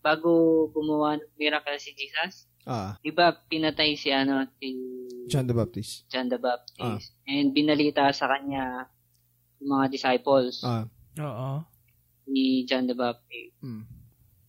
[0.00, 0.32] bago
[0.72, 2.48] gumawa ng miracle si Jesus.
[2.64, 4.72] Ah, 'Di ba pinatay si ano si
[5.28, 6.08] John the Baptist.
[6.08, 7.28] John the Baptist Ah.
[7.28, 8.88] and binalita sa kanya
[9.60, 10.88] yung mga disciples Ah.
[11.20, 11.68] Oo
[12.24, 13.52] ni John the Baptist.
[13.60, 13.84] Mm.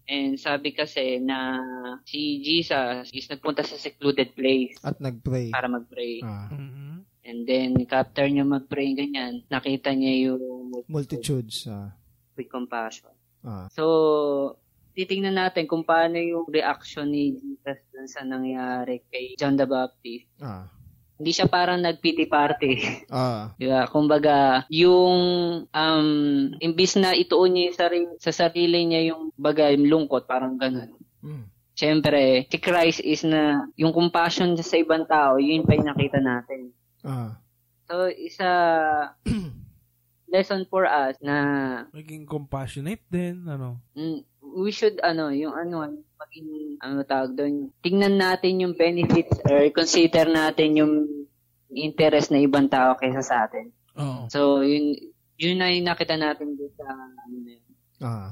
[0.06, 1.58] And sabi kasi na
[2.06, 5.50] si Jesus is nagpunta sa secluded place At nag-pray.
[5.50, 6.22] para mag-pray.
[6.22, 6.50] Ah.
[6.54, 7.02] Mhm.
[7.26, 11.66] And then, after niya mag-pray ganyan, nakita niya yung Multitudes.
[11.66, 11.90] Ah.
[12.38, 13.10] with compassion.
[13.42, 13.66] Ah.
[13.74, 13.84] So,
[14.94, 20.30] titingnan natin kung paano yung reaction ni Jesus dun sa nangyari kay John the Baptist.
[20.38, 20.70] Ah.
[21.16, 22.74] Hindi siya parang nag-pity party.
[23.08, 23.52] Ah.
[23.60, 23.88] Ba?
[23.88, 25.18] Kumbaga, yung
[25.68, 26.10] um,
[26.60, 30.92] imbis na ituon niya yung sarili, sa sarili niya yung bagay, lungkot, parang ganun.
[31.24, 31.48] Mm.
[31.76, 36.20] Siyempre, si Christ is na, yung compassion niya sa ibang tao, yun pa yung nakita
[36.20, 36.72] natin.
[37.04, 37.40] Ah.
[37.88, 38.50] So, isa
[40.32, 41.36] lesson for us na
[41.96, 44.20] maging compassionate din ano mm,
[44.56, 46.50] we should, ano, yung ano, maging,
[46.80, 50.94] ano tawag doon, tingnan natin yung benefits or consider natin yung
[51.70, 53.72] interest na ibang tao kaysa sa atin.
[53.96, 54.28] Oo.
[54.28, 54.96] So, yun,
[55.36, 57.66] yun na yung nakita natin dito sa, ano na yun.
[58.00, 58.32] Ah.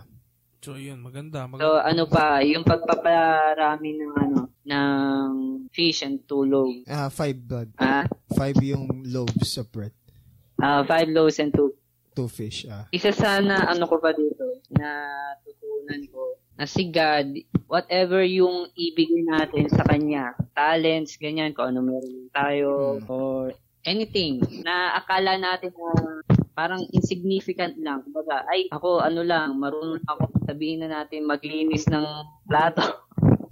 [0.64, 1.04] So, yun.
[1.04, 1.44] Maganda.
[1.44, 1.60] maganda.
[1.60, 5.28] So, ano pa, yung pagpaparami ng, ano, ng
[5.76, 6.88] fish and two loaves.
[6.88, 7.68] Ah, five blood.
[7.76, 9.92] Ah, Five yung loaves of bread.
[10.58, 11.76] ah, five loaves and two.
[12.16, 12.64] Two fish.
[12.72, 12.88] Ah.
[12.90, 14.88] Isa sana, ano ko pa dito, na
[15.44, 17.34] tutunan ko, na si God,
[17.66, 23.10] whatever yung ibigay natin sa Kanya, talents, ganyan, kung ano meron tayo, Hmm.
[23.10, 25.92] or anything, na akala natin na
[26.54, 28.06] parang insignificant lang.
[28.06, 32.06] Kumbaga, ay, ako, ano lang, marunong ako sabihin na natin maglinis ng
[32.46, 32.86] plato.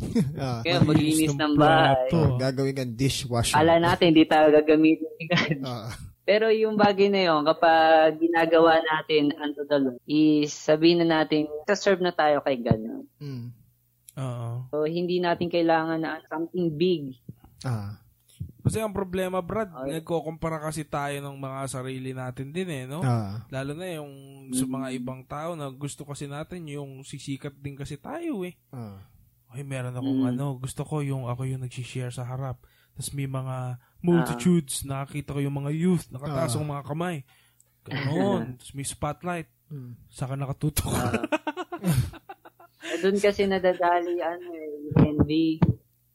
[0.42, 0.62] ah.
[0.62, 2.10] Kaya maglinis ng bahay.
[2.10, 2.38] plato.
[2.38, 3.58] Gagawin kang dishwasher.
[3.58, 5.58] Akala natin, di tayo gagamitin ni God.
[5.66, 5.90] Ah.
[6.22, 11.50] Pero yung bagay na yun, kapag ginagawa natin unto the Lord, is sabihin na natin,
[11.66, 12.78] sa-serve na tayo kay God.
[12.78, 13.04] no?
[13.18, 13.50] Mm.
[14.16, 14.50] Oo.
[14.70, 17.18] So, hindi natin kailangan na something big.
[17.64, 17.98] Ah.
[18.62, 19.98] Kasi ang problema, Brad, Ay.
[19.98, 23.02] nagkukumpara kasi tayo ng mga sarili natin din eh, no?
[23.02, 23.42] Ah.
[23.50, 24.12] Lalo na yung
[24.54, 28.54] sa mga ibang tao na gusto kasi natin yung sisikat din kasi tayo eh.
[28.70, 29.02] Ah.
[29.52, 30.30] ay meron akong Mm.
[30.32, 32.62] ano, gusto ko yung ako yung nag-share sa harap.
[32.92, 33.56] Tapos may mga
[34.00, 36.58] multitudes, nakakita ko yung mga youth, nakataas Ah.
[36.58, 37.18] ang mga kamay.
[37.82, 38.42] Ganon.
[38.58, 39.50] Tapos may spotlight.
[39.68, 39.94] Mm.
[40.08, 40.92] Saka nakatutok.
[42.84, 45.62] Eh, Doon kasi nadadali, ano eh, envy,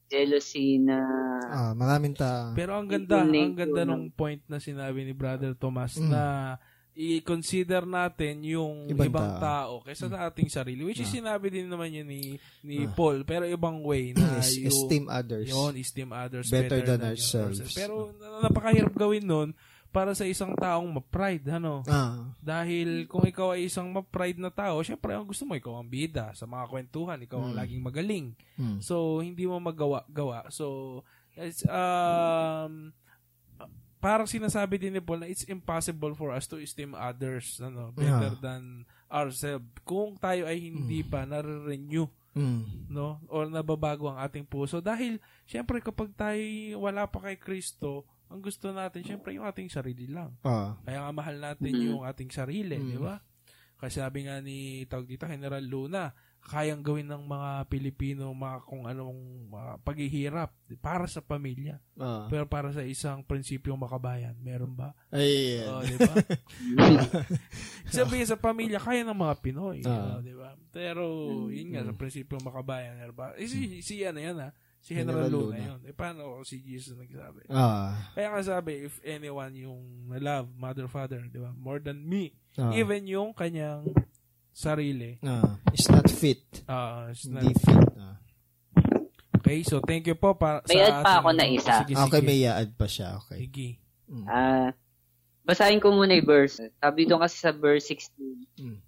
[0.05, 0.99] jealousy na,
[1.41, 2.51] Ah, maraming ta.
[2.53, 6.11] Pero ang ganda, ang ganda nung point na sinabi ni Brother Tomas Mm.
[6.11, 6.23] na
[6.97, 9.39] i-consider natin yung Ibang ibang, tao.
[9.39, 9.73] tao.
[9.85, 10.81] kaysa sa ating sarili.
[10.81, 11.15] Which is Ah.
[11.15, 12.89] sinabi din naman yun ni, ni Ah.
[12.89, 13.21] Paul.
[13.21, 15.45] Pero ibang way na Yes, yung, esteem others.
[15.45, 17.61] yun, esteem others Better than your- ourselves.
[17.71, 19.49] Pero na- napakahirap gawin nun
[19.87, 21.85] para sa isang taong ma-pride, ano?
[21.85, 25.87] Ah, Dahil kung ikaw ay isang ma-pride na tao, syempre ang gusto mo, ikaw ang
[25.87, 27.59] bida sa mga kwentuhan, ikaw ang Mm.
[27.61, 28.27] laging magaling.
[28.57, 28.81] mm.
[28.81, 30.49] So, hindi mo magawa gawa.
[30.49, 31.01] So,
[31.33, 32.89] it's um
[33.97, 38.31] parang sinasabi din ni Paul na it's impossible for us to esteem others ano better
[38.31, 38.39] Yeah.
[38.39, 38.61] than
[39.07, 42.93] ourselves kung tayo ay hindi pa nare-renew Mm.
[42.93, 46.45] no or nababago ang ating puso dahil syempre kapag tayo
[46.77, 51.11] wala pa kay Kristo ang gusto natin syempre yung ating sarili lang Ah, kaya nga
[51.11, 51.85] mahal natin Mhm.
[51.89, 52.87] yung ating sarili, Mm.
[52.87, 53.17] di ba?
[53.77, 56.09] Kasi sabi nga ni tawag dito, General Luna,
[56.47, 59.19] kayang gawin ng mga Pilipino mga kung anong
[59.51, 61.75] mga paghihirap para sa pamilya.
[61.95, 62.31] ah.
[62.31, 64.95] Pero para sa isang prinsipyong makabayan, meron ba?
[65.11, 65.91] Ay, Oh, yan.
[65.91, 66.13] di ba?
[67.87, 69.79] Sabi sa pamilya, kaya ng mga Pinoy.
[69.83, 70.17] Ah.
[70.17, 70.55] oh, di ba?
[70.71, 71.03] Pero,
[71.47, 73.35] yun nga, sa prinsipyong makabayan, meron ba?
[73.35, 74.49] Eh, si, si ano yan, ha?
[74.77, 75.67] Si General, General Luna, Luna.
[75.67, 75.79] yun.
[75.83, 77.49] Eh, paano si Jesus nagsabi?
[77.49, 77.91] ah.
[78.13, 81.51] Kaya nga sabi, if anyone yung na-love, mother, father, di ba?
[81.51, 82.31] More than me.
[82.55, 82.71] ah.
[82.71, 83.83] Even yung kanyang
[84.57, 85.21] sarili.
[85.21, 86.41] Ah, it's not fit.
[86.65, 87.89] Ah, it's not- Hindi fit.
[87.93, 88.17] Ah.
[89.37, 91.85] okay, so thank you po pa, May add pa ako na isa.
[91.85, 92.25] Sige, Okay, sige.
[92.25, 93.21] may yaad pa siya.
[93.21, 93.45] Okay.
[93.45, 93.67] Sige.
[94.09, 94.25] Mm.
[94.25, 94.69] Ah,
[95.45, 96.57] basahin ko muna yung verse.
[96.81, 98.49] Sabi doon kasi sa verse 16.
[98.57, 98.79] Mm.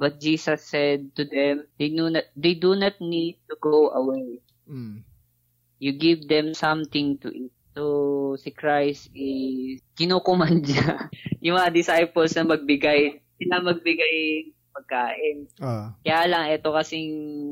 [0.00, 4.40] But Jesus said to them, they do not, they do not need to go away.
[4.64, 5.04] Mm.
[5.76, 7.52] You give them something to eat.
[7.76, 11.12] So, si Christ is kinukumandya
[11.44, 14.16] yung mga disciples na magbigay, sila magbigay
[14.70, 15.36] pagkain.
[15.58, 17.08] Ah, Kaya lang, ito kasing,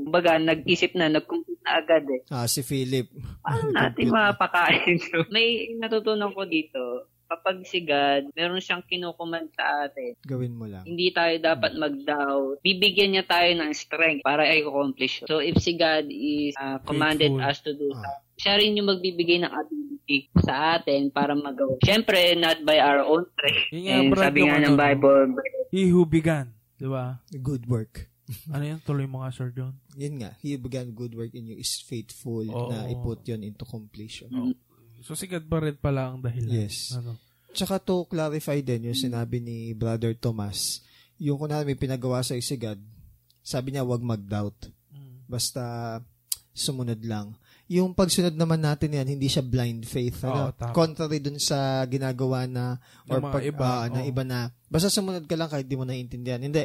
[0.07, 2.22] baga, nag-isip na, nag-compute na agad eh.
[2.28, 3.11] ah, si Philip.
[3.38, 4.96] Paano natin mapakain?
[5.28, 6.81] May natutunan ko dito,
[7.24, 10.81] kapag si God, meron siyang kinukuman sa atin, Gawin mo lang.
[10.83, 12.59] hindi tayo dapat mag-doubt.
[12.59, 15.20] Bibigyan niya tayo ng strength para i-accomplish.
[15.22, 17.44] So, if si God is uh, commanded Faithful.
[17.46, 18.00] us to do Ah.
[18.00, 19.87] something, siya rin yung magbibigay ng ability
[20.40, 21.76] sa atin para magawa.
[21.83, 23.66] Siyempre, not by our own strength.
[23.68, 24.78] Yun nga, And sabi yung nga ano, ng?
[24.78, 25.26] Bible,
[25.68, 26.57] He who began.
[26.78, 27.18] Di ba?
[27.34, 28.06] Good work.
[28.52, 28.78] Ano yan?
[28.84, 29.72] Tuloy mo nga, Sir John.
[29.96, 32.68] Yun nga, he began good work in you is faithful Oo.
[32.68, 34.28] na iput yun into completion.
[34.28, 34.52] Mm.
[35.00, 36.52] So, si God pa rin pala ang dahilan.
[36.52, 36.92] Yes.
[36.92, 37.16] Ano?
[37.56, 40.84] Tsaka to clarify din yung sinabi ni Brother Thomas,
[41.16, 42.78] yung kung may pinagawa sa si God,
[43.40, 44.68] sabi niya wag mag-doubt.
[44.92, 45.24] Mm.
[45.24, 45.62] Basta
[46.52, 47.32] sumunod lang.
[47.68, 50.24] Yung pagsunod naman natin yan, hindi siya blind faith.
[50.24, 50.48] Ano?
[50.48, 50.72] Oo, tama.
[50.72, 52.81] Contrary dun sa ginagawa na
[53.12, 55.85] or mga pag, iba, ah, na iba na, basta sumunod ka lang kahit di mo
[55.85, 56.40] naiintindihan.
[56.40, 56.64] Hindi.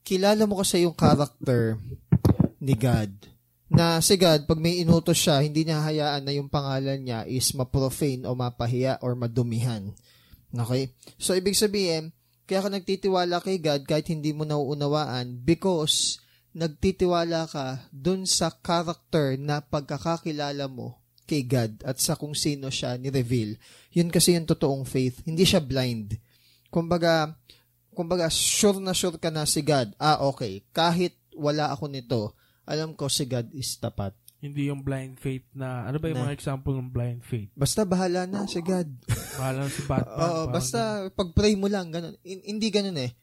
[0.00, 1.76] Kilala mo kasi yung character
[2.56, 3.12] ni God.
[3.68, 7.52] Na si God, pag may inutos siya, hindi niya hayaan na yung pangalan niya is
[7.52, 9.92] maprofane o mapahiya or madumihan.
[10.56, 10.88] Okay?
[11.20, 16.20] So, ibig sabihin, kaya ka nagtitiwala kay God kahit hindi mo nauunawaan because
[16.54, 22.94] nagtitiwala ka dun sa character na pagkakakilala mo kay God at sa kung sino siya
[22.94, 23.58] ni-reveal.
[23.90, 25.24] Yun kasi yung totoong faith.
[25.24, 26.14] Hindi siya blind.
[26.68, 27.34] Kumbaga,
[27.90, 29.94] kumbaga, sure na sure ka na si God.
[29.96, 30.62] Ah, okay.
[30.70, 32.20] Kahit wala ako nito,
[32.62, 34.14] alam ko si God is tapat.
[34.38, 37.48] Hindi yung blind faith na, ano ba yung Na- mga example ng blind faith?
[37.56, 38.86] Basta bahala na si God.
[39.34, 40.20] Bahala si Batman.
[40.20, 42.12] Oo, basta pag-pray mo lang ganun.
[42.20, 43.16] In- hindi ganun eh.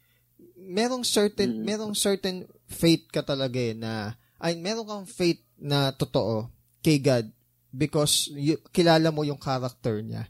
[0.58, 1.62] Merong certain Mm.
[1.62, 2.42] merong certain
[2.72, 6.50] faith ka talaga eh na ay meron kang faith na totoo
[6.82, 7.30] kay God
[7.70, 10.26] because you, kilala mo yung character niya.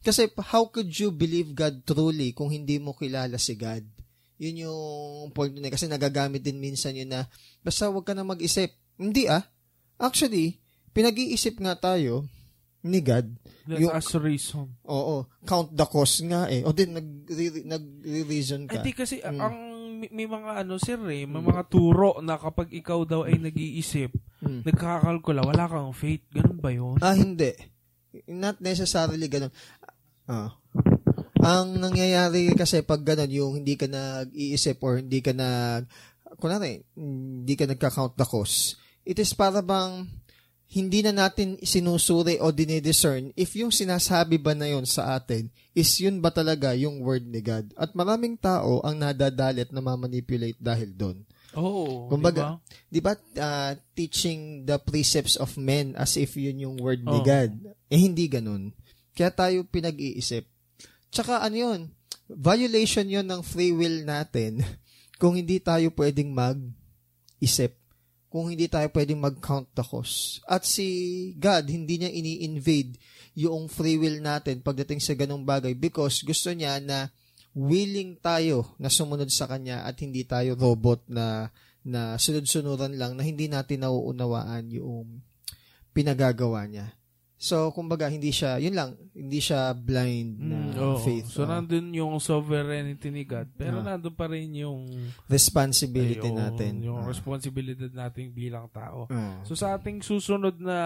[0.00, 3.84] Kasi how could you believe God truly kung hindi mo kilala si God?
[4.40, 4.80] Yun yung
[5.34, 5.68] point niya.
[5.68, 7.28] Kasi nagagamit din minsan yun na
[7.60, 8.72] basta wag ka na mag-isip.
[8.96, 9.44] Hindi ah.
[10.00, 10.56] Actually,
[10.96, 12.24] pinag-iisip nga tayo
[12.80, 13.28] ni God
[13.68, 14.72] That's yung- as reason.
[14.88, 15.28] Oo.
[15.44, 16.64] Count the cost nga eh.
[16.64, 17.28] O din, nag-
[17.68, 18.80] nag-reason ka.
[18.80, 19.36] Hindi kasi Mm.
[19.36, 19.56] ang
[20.00, 24.08] may, may mga ano sir eh, may mga turo na kapag ikaw daw ay nag-iisip,
[24.40, 24.64] Mm.
[24.64, 26.24] nagkakalkula, wala kang faith.
[26.32, 26.96] Ganun ba yun?
[27.04, 27.52] Ah, hindi.
[28.24, 29.52] Not necessarily ganun.
[30.24, 30.56] Ah.
[31.40, 35.84] Ang nangyayari kasi pag ganun, yung hindi ka nag-iisip or hindi ka nag,
[36.40, 40.08] kunwari, hindi ka nagka-count the cost, it is para bang
[40.70, 45.90] hindi na natin sinusuri o dinidiscern if yung sinasabi ba na yun sa atin is
[45.98, 47.74] yun ba talaga yung word ni God.
[47.74, 51.18] At maraming tao ang nadadali at namamanipulate dahil doon.
[51.58, 52.06] Oo.
[52.06, 52.62] Kumbaga?
[52.86, 57.26] Di ba, ah, teaching the precepts of men as if yun yung word ni Oo.
[57.26, 57.50] God.
[57.90, 58.70] Eh, hindi ganun.
[59.10, 60.46] Kaya tayo pinag-iisip.
[61.10, 61.80] Tsaka ano yun,
[62.30, 64.62] violation yun ng free will natin
[65.20, 67.74] kung hindi tayo pwedeng mag-isip.
[68.30, 70.38] Kung hindi tayo pwedeng mag-count the cost.
[70.46, 70.86] At si
[71.34, 72.94] God, hindi niya ini-invade
[73.34, 77.10] yung free will natin pagdating sa ganong bagay because gusto niya na
[77.58, 83.24] willing tayo na sumunod sa Kanya at hindi tayo robot na na sunod-sunuran lang na
[83.24, 85.24] hindi natin nauunawaan yung
[85.96, 86.92] pinagagawa niya.
[87.40, 91.00] So, kumbaga, hindi siya, yun lang, hindi siya blind na Mm, oo.
[91.00, 91.32] faith.
[91.32, 93.48] So, Ah, nandun yung sovereignty ni God.
[93.56, 93.96] Pero Ah.
[93.96, 94.84] nandun pa rin yung
[95.24, 96.72] responsibility ay, oo, natin.
[96.84, 97.08] Yung Ah.
[97.08, 99.08] responsibility natin bilang tao.
[99.08, 99.40] Ah.
[99.42, 100.78] So, sa ating susunod na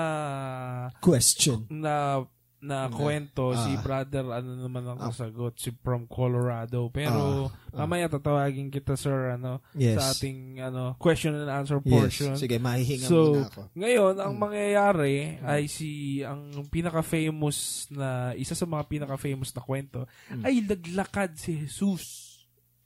[1.02, 1.66] question.
[1.68, 2.22] na
[2.64, 3.82] na Na- kwento si ah.
[3.84, 5.12] brother ano naman ang Ah.
[5.12, 7.84] kasagot si from Colorado pero Ah.
[7.84, 10.00] mamaya tatawagin kita sir ano Yes.
[10.00, 11.92] sa ating ano question and answer yes.
[11.92, 13.60] portion Sige, mahihinga So, muna ako.
[13.76, 14.40] Ngayon, ang Mm.
[14.40, 15.88] mangyayari ay si
[16.20, 17.58] ang pinaka-famous
[17.90, 20.42] na isa sa mga pinaka-famous na kwento Mm.
[20.42, 22.32] ay naglakad si Jesus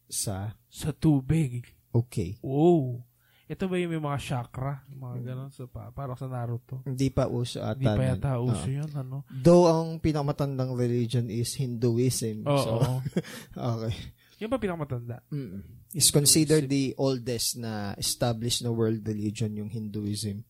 [0.09, 1.69] Sa, sa tubig.
[1.93, 2.35] okay.
[2.41, 3.05] Oh.
[3.49, 4.85] Ito ba yung may mga chakra?
[4.93, 5.49] Mga ganun.
[5.49, 6.85] So, pa, parang sa Naruto.
[6.85, 7.75] Hindi pa uso ata.
[7.75, 8.09] Hindi pa nun.
[8.13, 8.77] yata uso Ah.
[8.77, 9.17] yun, ano?
[9.33, 12.45] Though, ang pinakamatandang religion is Hinduism.
[12.45, 12.61] Oo.
[12.61, 12.73] So,
[13.73, 13.97] okay.
[14.39, 15.25] Yung ba pinakamatanda?
[15.33, 15.65] Mm.
[15.97, 20.45] Is considered the oldest na established na world religion yung Hinduism.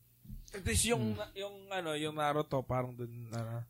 [0.50, 1.38] At least yung, Mm.
[1.38, 3.62] yung, ano, yung Naruto, parang dun, ano,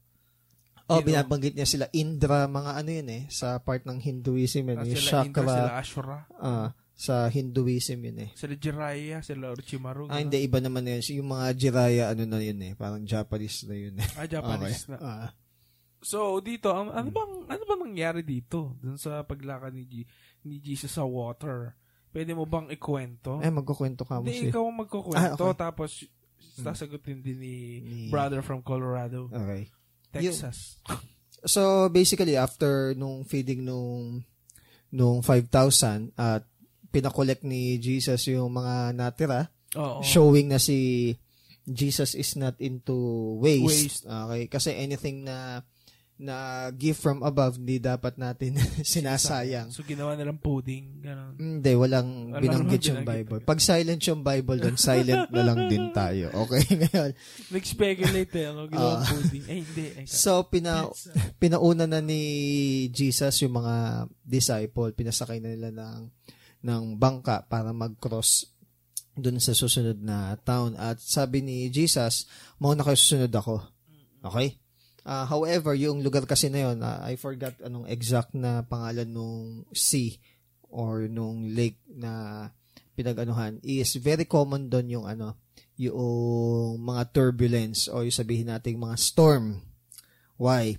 [0.88, 1.12] Oh, Sino?
[1.12, 4.96] binabanggit niya sila Indra, mga ano yun eh, sa part ng Hinduism yun, ah, yung
[4.96, 8.30] sila Indra, chakra, sila Ashura, ah, sa Hinduism yun eh.
[8.34, 10.10] sila Jiraiya, sila Orochimaru.
[10.10, 10.98] Ah, hindi, iba naman yun.
[10.98, 14.08] Yung mga Jiraya, ano na yun eh, parang Japanese na yun eh.
[14.18, 14.92] Ah, Japanese Okay.
[14.92, 14.98] na.
[14.98, 15.30] Ah.
[15.98, 19.94] So, dito, ang, ano bang ano bang nangyari dito dun sa paglakad ni, G,
[20.42, 21.78] ni Jesus sa water?
[22.10, 23.38] Pwede mo bang ikwento?
[23.38, 24.50] eh, magkukwento ka mo Hindi, si...
[24.50, 25.58] ikaw ang magkukwento, Ah, okay.
[25.58, 25.90] tapos
[26.58, 29.70] sasagutin din ni, Ni- brother from Colorado, Okay.
[30.10, 30.82] Texas.
[31.44, 34.26] So, basically, after nung feeding nung
[34.88, 36.42] nung 5,000 at
[36.88, 40.00] pinakolek ni Jesus yung mga natira, Oo.
[40.00, 41.12] showing na si
[41.64, 42.96] Jesus is not into
[43.38, 43.64] waste.
[43.66, 44.02] Waste.
[44.04, 44.48] Okay?
[44.48, 45.60] Kasi anything na
[46.18, 46.34] na
[46.74, 49.70] gift from above, hindi dapat natin sinasayang.
[49.70, 50.98] So, ginawa nilang pudding.
[50.98, 51.38] Ganun.
[51.38, 53.06] Hindi, walang Wala binanggit yung.
[53.06, 53.38] Bible.
[53.46, 56.34] Pag silent yung Bible, then silent na lang din tayo.
[56.34, 57.14] Okay, ngayon.
[57.54, 58.44] Nag-speculate eh.
[58.50, 59.06] Ano, ginawa Ah.
[59.06, 59.44] pudding.
[59.46, 59.84] Eh, hindi.
[59.94, 60.90] Eh, So, pina,
[61.38, 62.18] pinauna na ni
[62.90, 63.74] Jesus yung mga
[64.18, 66.10] disciple, pinasakay na nila ng,
[66.68, 68.52] ng bangka para mag-cross
[69.16, 70.76] dun sa susunod na town.
[70.76, 72.28] At sabi ni Jesus,
[72.60, 73.64] mauna kayo susunod ako.
[74.28, 74.60] Okay?
[75.08, 79.64] Ah, however, yung lugar kasi na yun, ah, I forgot anong exact na pangalan nung
[79.72, 80.20] sea
[80.68, 82.44] or nung lake na
[82.92, 85.38] pinag-anuhan is very common doon yung ano,
[85.80, 89.64] yung mga turbulence o yung sabihin nating mga storm.
[90.36, 90.76] Why?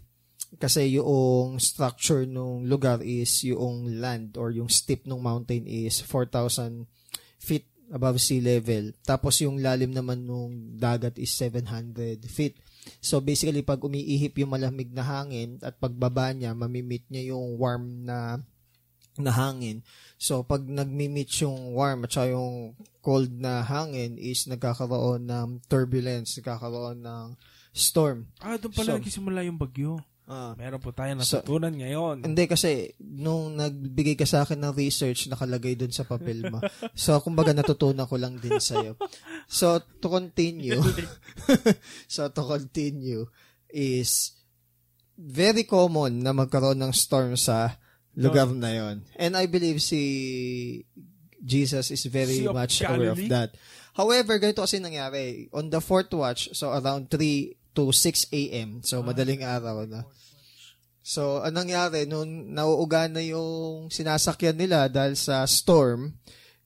[0.58, 6.90] Kasi yung structure nung lugar is yung land or yung steep ng mountain is 4,000
[7.38, 8.94] feet above sea level.
[9.06, 12.58] Tapos yung lalim naman nung dagat is 700 feet.
[13.02, 18.06] So basically pag umiihip yung malamig na hangin at pagbaba niya, mamimit niya yung warm
[18.06, 18.42] na
[19.20, 19.84] na hangin.
[20.16, 27.04] So pag nagmi-meet yung warm at yung cold na hangin is nagkakaroon ng turbulence, nagkakaroon
[27.04, 27.26] ng
[27.76, 28.32] storm.
[28.40, 30.00] Ah, doon pala So- nagsisimula yung bagyo.
[30.30, 32.22] Ah, Meron po tayo So- natutunan ngayon.
[32.22, 36.62] Hindi kasi nung nagbigay ka sa akin ng research nakalagay dun sa papel mo.
[36.94, 38.78] So kumbaga natutunan ko lang din sa
[39.50, 40.78] So to continue.
[42.06, 43.26] so to continue
[43.74, 44.38] is
[45.18, 47.82] very common na magkaroon ng storm sa
[48.14, 48.96] lugar na yon.
[49.18, 50.86] And I believe si
[51.42, 53.34] Jesus is very much aware of Galilee?
[53.34, 53.58] that.
[53.98, 55.50] However, ganito kasi nangyari.
[55.52, 58.82] On the fourth watch, so around 3 to 6 a.m.
[58.82, 60.06] So, madaling araw na.
[61.06, 66.14] So, anong nangyari, nung nauuga na yung sinasakyan nila dahil sa storm,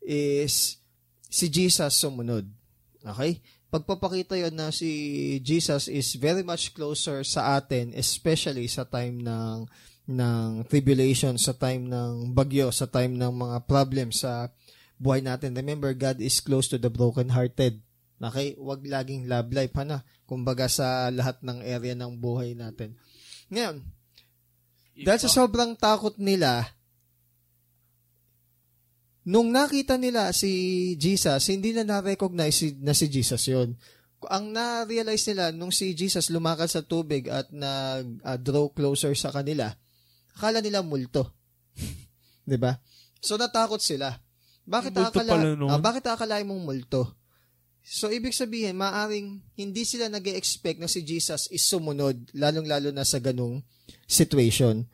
[0.03, 0.83] is
[1.31, 2.43] si Jesus sumunod.
[3.01, 3.39] Okay?
[3.73, 9.65] Pagpapakita yon na si Jesus is very much closer sa atin, especially sa time ng
[10.03, 14.51] ng tribulation, sa time ng bagyo, sa time ng mga problems sa
[14.99, 15.55] buhay natin.
[15.55, 17.79] Remember, God is close to the brokenhearted.
[18.19, 18.55] Okay?
[18.57, 20.01] Huwag laging love life, hana?
[20.27, 22.97] Kumbaga sa lahat ng area ng buhay natin.
[23.49, 23.83] Ngayon,
[25.01, 26.69] dahil sa sobrang takot nila,
[29.25, 33.73] nung nakita nila si Jesus, hindi na na-recognize si, na si Jesus yon.
[34.29, 39.73] Ang na-realize nila, nung si Jesus lumakad sa tubig at nag-draw closer sa kanila,
[40.37, 41.33] akala nila multo.
[42.47, 42.77] 'Di ba?
[43.19, 44.13] So natakot sila.
[44.63, 45.35] Bakit Multo akala,
[45.75, 47.11] ah, bakit akalain mong multo?
[47.83, 53.03] So, ibig sabihin, maaring hindi sila nag expect na si Jesus is sumunod, lalong-lalo na
[53.03, 53.59] sa ganung
[54.07, 54.87] situation.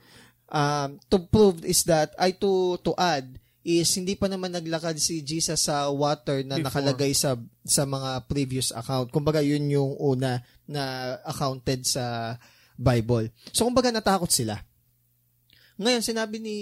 [0.49, 5.21] Um, to prove is that, ay to, to add, is hindi pa naman naglakad si
[5.21, 6.81] Jesus sa water na Before.
[6.81, 9.13] nakalagay sa sa mga previous account.
[9.13, 12.35] Kumbaga, yun yung una na accounted sa
[12.73, 13.29] Bible.
[13.53, 14.57] So, kumbaga, natakot sila.
[15.79, 16.57] Ngayon, sinabi ni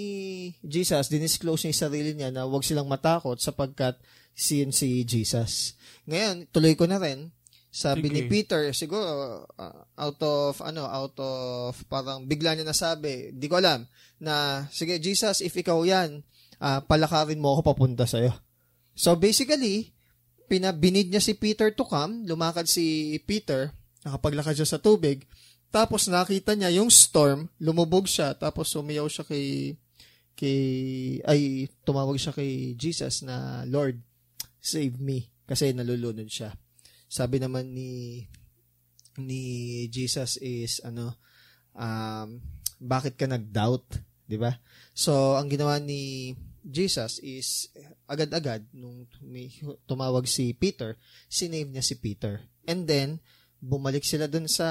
[0.60, 3.96] Jesus, dinisclose niya yung sarili niya na huwag silang matakot sapagkat
[4.38, 5.74] sin si Jesus.
[6.06, 7.34] Ngayon, tuloy ko na rin.
[7.68, 8.14] Sabi Sige.
[8.14, 13.60] ni Peter, siguro uh, out of ano, out of parang bigla niya nasabi, di ko
[13.60, 13.84] alam
[14.22, 16.24] na sige Jesus, if ikaw 'yan,
[16.64, 18.32] ah, palakarin mo ako papunta sa iyo.
[18.96, 19.92] So basically,
[20.48, 23.70] pinabinid niya si Peter to come, lumakad si Peter,
[24.02, 25.28] nakapaglakad siya sa tubig,
[25.68, 29.76] tapos nakita niya yung storm, lumubog siya, tapos sumiyaw siya kay
[30.32, 30.60] kay
[31.28, 34.00] ay tumawag siya kay Jesus na Lord,
[34.60, 36.52] save me kasi nalulunod siya.
[37.08, 38.22] Sabi naman ni
[39.18, 39.42] ni
[39.90, 41.18] Jesus is ano
[41.74, 42.38] um
[42.78, 43.98] bakit ka nag-doubt,
[44.28, 44.54] 'di ba?
[44.94, 46.34] So ang ginawa ni
[46.68, 47.72] Jesus is
[48.04, 52.44] agad-agad nung tumi- tumawag si Peter, sinave niya si Peter.
[52.68, 53.24] And then
[53.58, 54.68] bumalik sila dun sa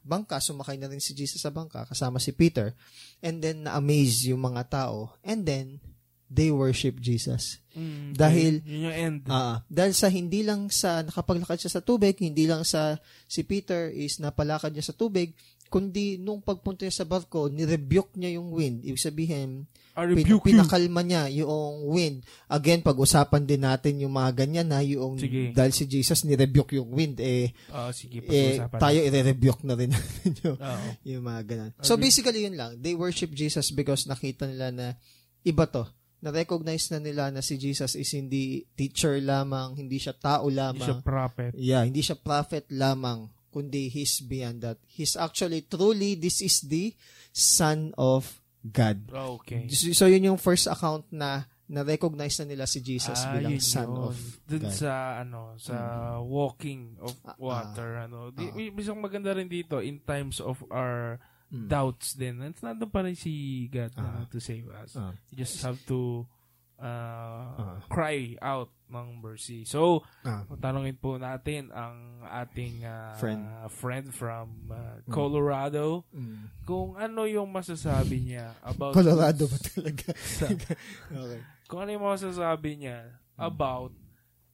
[0.00, 2.72] bangka, sumakay na rin si Jesus sa bangka kasama si Peter.
[3.20, 5.12] And then na-amaze yung mga tao.
[5.20, 5.82] And then
[6.34, 7.62] they worship Jesus.
[7.72, 8.58] Mm, Dahil-.
[8.66, 9.18] Yun yung end.
[9.26, 13.86] Ah, dahil sa hindi lang sa nakapaglakad siya sa tubig, hindi lang sa si Peter
[13.88, 15.34] is napalakad niya sa tubig,
[15.66, 18.82] kundi nung pagpunta niya sa barko, nirebuke niya yung wind.
[18.82, 19.66] Ibig sabihin,
[20.14, 22.22] pin- pinakalma niya yung wind.
[22.46, 25.50] Again, pag-usapan din natin yung mga ganyan na yung Sige.
[25.50, 30.30] dahil si Jesus nirebuke yung wind, eh, Ah, sige, eh tayo i-rebuke na rin natin
[30.46, 30.86] yung, Oo.
[31.02, 31.70] yung mga ganun.
[31.82, 32.78] So basically yun lang.
[32.78, 34.86] They worship Jesus because nakita nila na
[35.42, 35.90] iba to.
[36.24, 40.96] Na-recognize na nila na si Jesus is hindi teacher lamang, hindi siya tao Hindi siya
[40.96, 41.04] lamang.
[41.04, 41.52] prophet.
[41.52, 44.80] Yeah, hindi siya prophet lamang, kundi he's beyond that.
[44.88, 46.96] He's actually truly this is the
[47.30, 49.12] son of God.
[49.12, 49.68] Ah, Okay.
[49.68, 53.88] So, yun yung first account na na-recognize na nila si Jesus Ah, bilang yun son
[53.88, 54.00] yun.
[54.02, 54.72] of Dun God.
[54.74, 55.76] sa, ano, sa
[56.20, 58.28] walking of Ah, water, ano.
[58.30, 58.52] Di, ah.
[58.52, 61.20] may isang maganda rin dito in times of our
[61.54, 61.68] Mm.
[61.70, 62.42] doubts din.
[62.42, 63.30] And nandun pa rin si
[63.70, 64.02] God Ah.
[64.02, 64.98] na to save us.
[64.98, 65.14] Ah.
[65.30, 66.26] You just have to
[66.74, 67.78] uh, Ah.
[67.86, 69.62] cry out ng mercy.
[69.62, 70.42] So, Ah.
[70.58, 73.42] tanongin po natin ang ating uh, Friend.
[73.70, 76.50] friend from uh, Colorado Mm.
[76.66, 80.10] kung ano yung masasabi niya about Colorado ba talaga?
[80.42, 80.50] sa-
[81.22, 81.40] okay.
[81.70, 83.94] kung ano yung masasabi niya about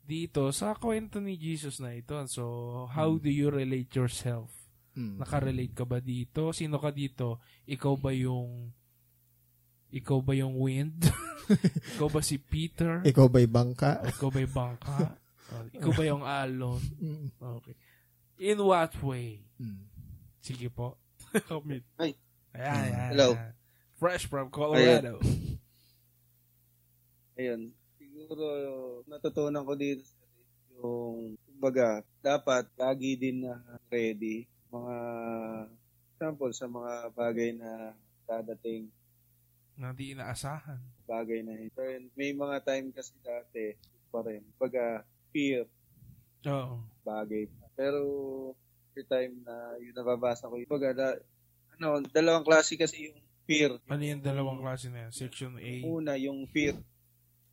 [0.05, 2.13] dito sa kwento ni Jesus na ito.
[2.29, 4.53] So, how do you relate yourself?
[5.01, 5.17] Mm.
[5.17, 6.53] Nakarelate ka ba dito?
[6.53, 7.41] Sino ka dito?
[7.65, 8.69] Ikaw ba yung
[9.91, 11.01] ikaw ba yung wind?
[11.97, 13.01] ikaw ba si Peter?
[13.03, 14.05] Ikaw ba'y bangka?
[14.05, 14.97] O ikaw ba yung bangka?
[15.51, 16.79] O, ikaw ba yung alon?
[17.03, 17.27] Mm.
[17.59, 17.75] Okay.
[18.39, 19.43] In what way?
[19.59, 19.83] Mm.
[20.39, 20.95] Sige po.
[21.51, 21.83] Comment.
[21.99, 22.15] Ay.
[22.55, 23.11] Ayan, ayan.
[23.11, 23.29] Hello.
[23.35, 23.51] ayan.
[23.99, 25.19] Fresh from Colorado.
[27.35, 27.75] Ayun.
[27.99, 28.47] Siguro,
[29.11, 30.23] natutunan ko dito sa
[30.79, 33.59] yung, kumbaga, dapat lagi din na
[33.91, 34.47] ready.
[34.71, 34.97] Mga,
[36.15, 37.95] example, sa mga bagay na
[38.25, 38.87] dadating,
[39.75, 40.79] Na di inaasahan.
[41.09, 41.81] bagay na ito.
[41.81, 43.75] And may mga time kasi dati,
[44.11, 44.45] pa rin.
[44.55, 45.03] Kumbaga,
[45.33, 45.67] fear,
[46.45, 46.85] Oo.
[47.03, 47.67] bagay pa.
[47.75, 48.01] Pero,
[48.93, 51.09] every time na yung nababasa ko, kumbaga, da,
[51.79, 53.19] ano, dalawang klase kasi yung
[53.49, 53.73] fear.
[53.89, 55.13] Ano yung dalawang klase na yan?
[55.15, 55.73] Section A.
[55.83, 56.77] Una, yung fear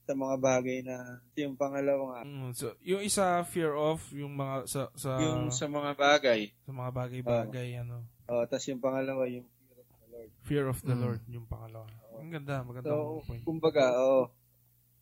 [0.07, 0.95] sa mga bagay na,
[1.35, 5.67] yung pangalawa nga, Mm, so, yung isa fear of yung mga sa sa, yung sa
[5.67, 6.47] mga bagay.
[6.63, 8.07] sa mga bagay-bagay ano.
[8.25, 10.31] Oh, tapos yung pangalawa, yung fear of the Lord.
[10.41, 11.01] Fear of the Mm.
[11.01, 11.91] Lord yung pangalawa.
[12.17, 13.43] Ang ganda, maganda So, point.
[13.43, 14.31] kumbaga, oh,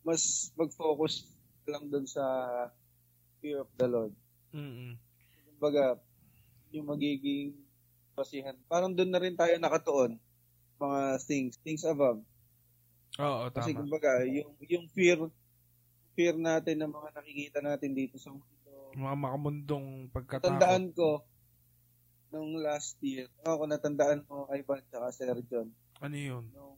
[0.02, 1.30] mas mag-focus
[1.64, 2.22] lang dun sa
[3.38, 4.12] fear of the Lord.
[4.50, 4.98] Mm.
[5.48, 6.02] Kumbaga,
[6.70, 7.54] yung magiging
[8.12, 8.58] basihan.
[8.66, 10.18] Parang dun na rin tayo nakatuon.
[10.76, 12.18] Mga things, things above.
[13.16, 13.80] Oo, Kasi tama.
[13.82, 15.18] kumbaga, yung, yung fear,
[16.12, 18.70] fear natin ng mga nakikita natin dito sa mundo.
[18.96, 20.48] Mga makamundong pagkatakot.
[20.52, 21.24] Tandaan ko,
[22.28, 25.68] nung last year, ako natandaan mo, Ivan, tsaka Sir John,
[26.00, 26.44] Ano yun?
[26.52, 26.76] nung,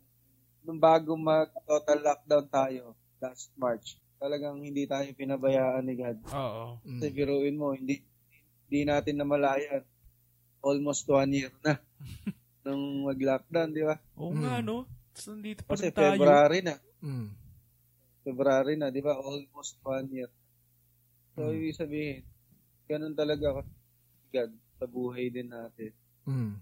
[0.62, 2.82] nung bago mag-total lockdown tayo,
[3.18, 6.18] last March, talagang hindi tayo pinabayaan ni God.
[6.30, 6.78] Oo.
[6.82, 6.99] Mm.
[6.99, 8.03] Kasi biruin mo, hindi,
[8.68, 9.82] hindi natin namalayan.
[10.59, 11.78] Almost one year na.
[12.66, 13.97] nung mag-lockdown, di ba?
[14.18, 14.43] Oo Mm.
[14.43, 14.86] nga, no?
[15.19, 16.14] Tapos nandito pa Kasi tayo.
[16.14, 16.75] February na.
[17.03, 17.29] Mm.
[18.23, 19.19] February na, di ba?
[19.19, 20.31] Almost one year.
[21.35, 21.59] So, Mm.
[21.59, 22.23] ibig sabihin,
[22.87, 23.66] ganun talaga
[24.31, 25.91] God sa buhay din natin.
[26.23, 26.55] Mm.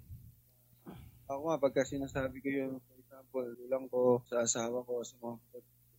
[1.29, 5.37] Ako nga, pagka sinasabi ko yung, for example, lang ko sa asawa ko, sa mga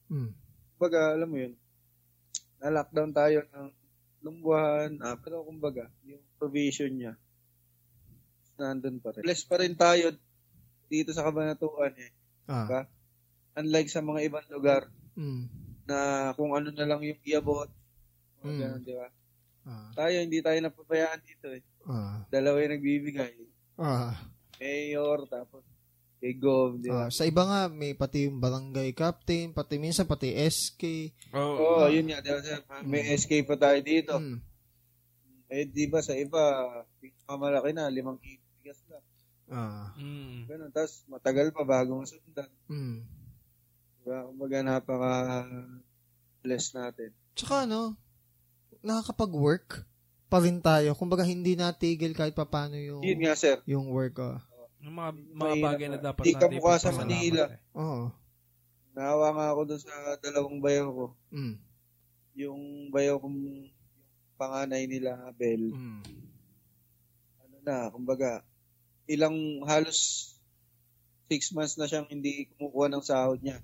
[0.10, 0.32] Mm.
[0.74, 1.54] kumbaga, alam mo yun,
[2.58, 3.46] na-lockdown tayo
[4.26, 7.14] ng buwan, ah, pero kumbaga, yung provision niya,
[8.58, 9.22] nandun pa rin.
[9.22, 10.10] Blessed pa rin tayo
[10.90, 12.10] dito sa Kabanatuan eh.
[12.48, 12.66] Ah.
[12.66, 12.82] Diba?
[13.58, 15.50] Unlike sa mga ibang lugar Mm.
[15.86, 15.98] na
[16.34, 17.68] kung ano na lang yung iabot,
[18.40, 18.60] mga Mm.
[18.60, 19.08] ganun, di ba?
[19.68, 19.90] Ah.
[19.94, 21.62] Tayo, hindi tayo napabayaan dito eh.
[21.84, 22.24] Ah.
[22.32, 23.34] Dalawa yung nagbibigay.
[23.76, 24.16] Ah.
[24.58, 25.62] Mayor, tapos
[26.18, 27.06] kay Gov, di ba?
[27.06, 31.14] Ah, sa iba nga, may pati yung barangay captain, pati minsan pati SK.
[31.36, 32.42] Oo, oh, yun nga, di ba?
[32.42, 32.58] sir?
[32.84, 34.18] May SK pa tayo dito.
[34.18, 34.40] Mm.
[35.48, 36.42] Eh, di ba sa iba,
[37.30, 39.04] malaki na, limang bigas lang.
[39.48, 39.96] Ah.
[39.96, 40.44] Mm.
[40.48, 40.72] Ganun.
[40.76, 42.52] Tapos matagal pa bago masundan.
[42.68, 43.04] Mm.
[44.04, 44.20] Diba?
[44.28, 45.12] Kumbaga napaka
[46.44, 47.10] blessed natin.
[47.36, 47.96] Tsaka ano,
[48.84, 49.88] nakakapag-work
[50.28, 50.92] pa rin tayo.
[50.96, 53.64] Kumbaga hindi natigil kahit papano yung Yun nga, sir.
[53.64, 54.20] yung work.
[54.20, 54.40] Oh.
[54.84, 56.06] Yung mga, mga bagay na na.
[56.12, 57.44] dapat Di ka natin mukha sa Manila.
[57.50, 57.60] eh.
[57.76, 58.12] Oo.
[58.94, 61.06] Naawa nga ako doon sa dalawang bayaw ko.
[61.32, 61.56] Mm.
[62.38, 62.62] Yung
[62.94, 63.60] bayaw kong yung
[64.38, 65.72] panganay nila, Abel.
[65.74, 66.02] Mm.
[67.42, 68.44] Ano na, kumbaga,
[69.08, 70.32] ilang halos
[71.28, 73.60] six months na siyang hindi kumukuha ng sahod niya.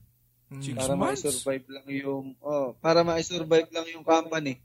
[0.60, 1.24] Six para months?
[1.24, 4.60] ma-survive lang yung, oh, para ma-survive lang yung company.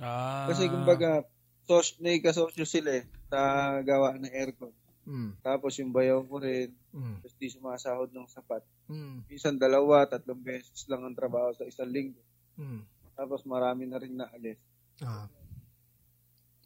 [0.00, 0.48] Ah.
[0.48, 1.22] Kasi kumbaga,
[1.68, 4.72] sos, may kasosyo sila eh, sa gawa ng aircon.
[5.06, 5.38] Mm.
[5.44, 7.22] Tapos yung bayaw ko rin, Mm.
[7.22, 8.66] tapos di sumasahod ng sapat.
[8.90, 9.22] Mm.
[9.30, 12.18] Minsan dalawa, tatlong beses lang ang trabaho sa isang linggo.
[12.58, 12.82] Mm.
[13.14, 14.58] Tapos marami na rin naalis.
[15.04, 15.30] Ah.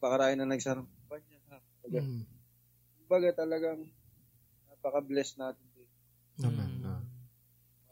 [0.01, 1.37] Pakarain na nagsarang kumpanya.
[1.85, 2.25] Mm.
[3.17, 3.81] Kumbaga talagang
[4.69, 5.95] napaka-bless natin dito.
[6.41, 6.69] Naman.
[6.75, 6.85] Mm.
[6.85, 7.03] ah.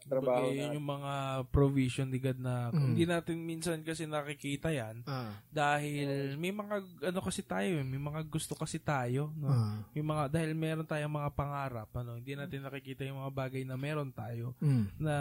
[0.03, 1.13] Trabaho Kumbaga, yun yung mga
[1.47, 2.83] provision ni God na Mm.
[2.85, 5.31] hindi natin minsan kasi nakikita yan Ah.
[5.47, 6.75] dahil may mga
[7.07, 9.47] ano kasi tayo, eh, may mga gusto kasi tayo, no?
[9.47, 9.79] Ah.
[9.89, 13.79] May mga dahil meron tayong mga pangarap, ano, hindi natin nakikita yung mga bagay na
[13.79, 14.85] meron tayo Mm.
[14.99, 15.13] na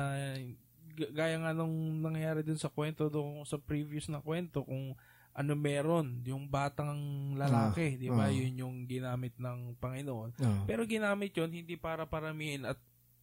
[0.92, 1.72] g- gaya nga nung
[2.03, 4.98] nangyayari dun sa kwento doon sa previous na kwento kung
[5.33, 7.01] ano meron yung batang
[7.35, 8.28] lalaki, di ba?
[8.28, 8.33] ah.
[8.33, 10.30] Yun yung ginamit ng Panginoon.
[10.39, 10.62] Ah.
[10.64, 12.76] Pero ginamit yon hindi para paramihin at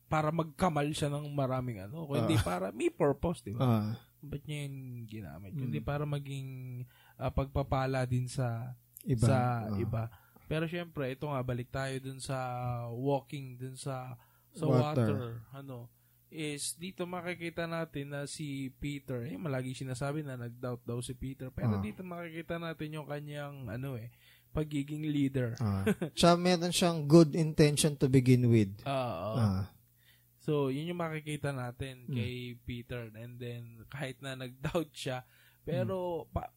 [0.09, 3.61] para magkamal siya ng maraming ano, kundi para may purpose, di ba?
[3.85, 3.93] Ah.
[4.19, 5.53] Ba't niya yun ginamit?
[5.53, 5.59] Mm.
[5.61, 6.81] Kundi para maging
[7.15, 8.73] ah, pagpapala din sa
[9.05, 9.25] Iba.
[9.25, 9.37] sa
[9.69, 9.77] Ah.
[9.77, 10.09] iba.
[10.49, 12.35] Pero syempre, ito nga balik tayo dun sa
[12.89, 14.17] walking dun sa
[14.49, 14.81] sa Water.
[15.13, 15.21] water.
[15.53, 15.85] ano
[16.29, 21.49] is dito makikita natin na si Peter, eh malagi sinasabi na nag-doubt daw si Peter,
[21.49, 21.81] pero Ah.
[21.81, 24.13] dito makikita natin yung kanyang ano eh
[24.49, 25.53] pagiging leader.
[25.57, 25.85] Ah.
[26.17, 28.73] Tsaka meron siyang good intention to begin with.
[28.81, 29.29] Oo.
[29.37, 29.69] Ah.
[30.39, 32.17] So, yun yung makikita natin Hmm.
[32.17, 33.13] kay Peter.
[33.13, 35.21] And then, kahit na nag-doubt siya,
[35.61, 36.49] pero, pa,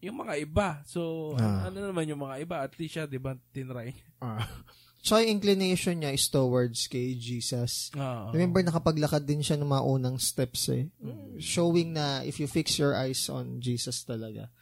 [0.00, 1.32] yung mga iba, so.
[1.36, 1.64] Ah.
[1.64, 3.96] ano, ano naman yung mga iba, at least siya, di ba, tinry.
[4.20, 4.44] Ah.
[5.00, 7.88] Tsaka yung inclination niya is towards kay Jesus.
[7.96, 8.36] Oo.
[8.36, 10.92] Remember, nakapaglakad din siya ng mga unang steps eh.
[11.40, 14.52] Showing na if you fix your eyes on Jesus talaga,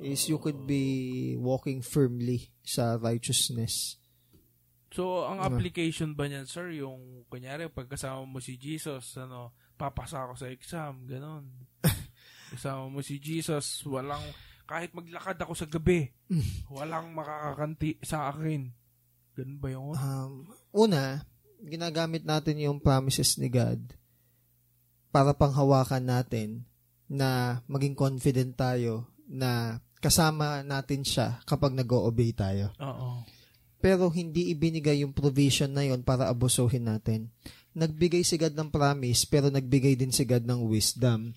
[0.00, 3.96] is you could be walking firmly sa righteousness.
[4.90, 5.56] So, ang Ano?
[5.56, 11.06] application ba niyan, sir, yung, kunyari, pagkasama mo si Jesus, ano, papasa ako sa exam,
[11.06, 11.46] ganon.
[12.52, 14.20] Kasama mo si Jesus, walang,
[14.66, 16.10] kahit maglakad ako sa gabi,
[16.68, 18.74] walang makakakanti sa akin.
[19.38, 19.94] Ganun ba yun?
[19.94, 20.32] Um,
[20.74, 21.24] una,
[21.64, 23.80] ginagamit natin yung promises ni God
[25.10, 26.64] para panghawakan natin
[27.10, 32.72] na maging confident tayo na kasama natin siya kapag nag-obey tayo.
[32.78, 33.26] Oo.
[33.80, 37.32] Pero hindi ibinigay yung provision na yon para abusuhin natin.
[37.72, 41.32] Nagbigay si God ng promise, pero nagbigay din si God ng wisdom.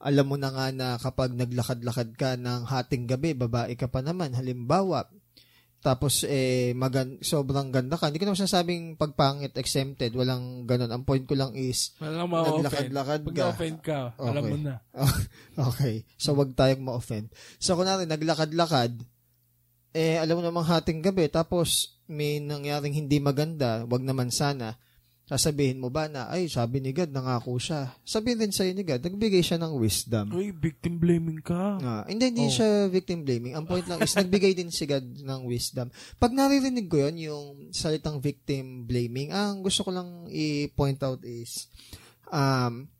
[0.00, 4.32] Alam mo na nga na kapag naglakad-lakad ka ng hating gabi, babae ka pa naman,
[4.32, 5.10] halimbawa,
[5.80, 8.12] tapos eh magan sobrang ganda ka.
[8.12, 10.92] Hindi ko naman sinasabing pagpangit exempted, walang ganun.
[10.92, 13.40] Ang point ko lang is Walang naglakad-lakad Pag ka.
[13.48, 14.50] na-offend ka, alam Okay.
[14.52, 14.74] mo na.
[15.72, 15.94] okay.
[16.20, 17.32] So, wag tayong ma-offend.
[17.56, 18.92] So, kunwari, naglakad-lakad,
[19.96, 24.76] eh, alam mo namang hating gabi, tapos may nangyaring hindi maganda, wag naman sana,
[25.30, 27.94] sasabihin mo ba na, ay, sabi ni God, nangako siya.
[28.02, 30.26] Sabihin din sa'yo ni God, nagbigay siya ng wisdom.
[30.34, 31.78] Uy, victim blaming ka.
[31.78, 32.54] Ah, hindi, hindi Oh.
[32.58, 33.54] siya victim blaming.
[33.54, 35.86] Ang point lang is, nagbigay din si God ng wisdom.
[36.18, 41.70] Pag naririnig ko yon yung salitang victim blaming, ang gusto ko lang i-point out is,
[42.34, 42.90] um,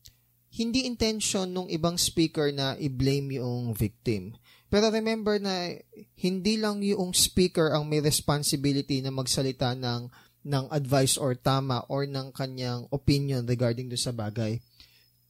[0.54, 4.38] hindi intention nung ibang speaker na i-blame yung victim.
[4.70, 5.74] Pero remember na
[6.14, 12.08] hindi lang yung speaker ang may responsibility na magsalita ng ng advice or tama or
[12.08, 14.56] ng kanyang opinion regarding do sa bagay.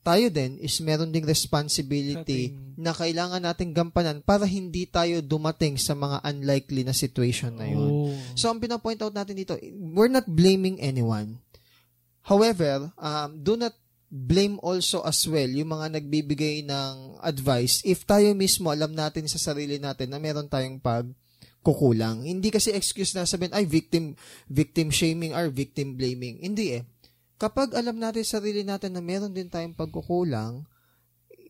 [0.00, 5.20] Tayo din is meron ding responsibility Sa ating- na kailangan nating gampanan para hindi tayo
[5.20, 8.08] dumating sa mga unlikely na situation na yun.
[8.08, 8.16] Oh.
[8.32, 11.36] So, ang pinapoint out natin dito, we're not blaming anyone.
[12.24, 13.76] However, um, do not
[14.10, 19.38] blame also as well yung mga nagbibigay ng advice if tayo mismo alam natin sa
[19.38, 21.06] sarili natin na meron tayong pag
[21.60, 22.24] kukulang.
[22.24, 24.16] Hindi kasi excuse na sabihin, ay, victim,
[24.48, 26.40] victim shaming or victim blaming.
[26.40, 26.82] Hindi eh.
[27.40, 30.64] Kapag alam natin sa sarili natin na meron din tayong pagkukulang,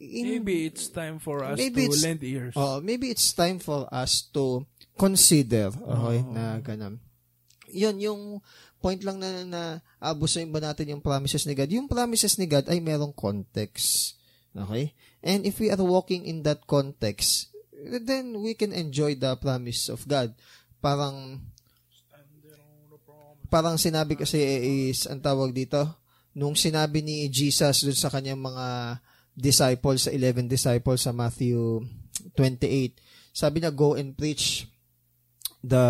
[0.01, 2.55] in, maybe it's time for us Maybe to lend ears.
[2.57, 4.65] Oh, maybe it's time for us to
[4.97, 6.33] consider, okay, Oo.
[6.33, 7.03] na ganun.
[7.71, 8.21] Yun, yung
[8.81, 9.63] point lang na, na
[10.01, 11.71] abusuin ba natin yung promises ni God?
[11.71, 14.17] Yung promises ni God ay merong context.
[14.57, 14.97] Okay?
[15.21, 17.50] And if we are walking in that context,
[18.01, 20.33] then we can enjoy the promise of God.
[20.79, 21.41] Parang,
[23.47, 24.39] parang sinabi kasi
[24.89, 25.83] is, ang tawag dito,
[26.33, 28.99] nung sinabi ni Jesus dun sa kanyang mga
[29.33, 31.83] disciples, sa 11 disciples sa Matthew
[32.37, 32.95] 28,
[33.33, 34.69] sabi niya, go and preach
[35.61, 35.83] the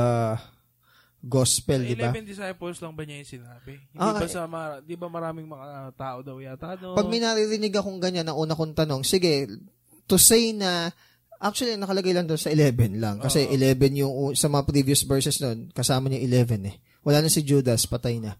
[1.20, 2.10] gospel, di ba?
[2.10, 3.72] 11 disciples lang ba niya yung sinabi?
[3.92, 4.32] Hindi Ah, ba eh.
[4.32, 6.96] sa mara- di ba maraming mga tao daw yata no?
[6.96, 9.44] Pag may naririnig akong ganyan, ang una kong tanong, sige,
[10.08, 10.88] to say na,
[11.40, 13.16] actually, nakalagay lang doon sa 11 lang.
[13.18, 13.56] Kasi Oo.
[13.56, 16.76] 11 yung, sa mga previous verses noon, kasama niya 11 eh.
[17.00, 18.36] Wala na si Judas, patay na.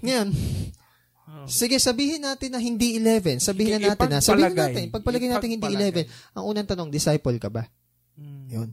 [0.00, 1.46] Ngayon, Oo.
[1.46, 3.44] sige, sabihin natin na hindi 11.
[3.44, 6.08] Sabihin na natin na, sabihin natin, pagpalagay natin hindi Ipagpalagay.
[6.08, 6.36] 11.
[6.40, 7.68] Ang unang tanong, disciple ka ba?
[8.16, 8.46] Mm.
[8.48, 8.70] Yun.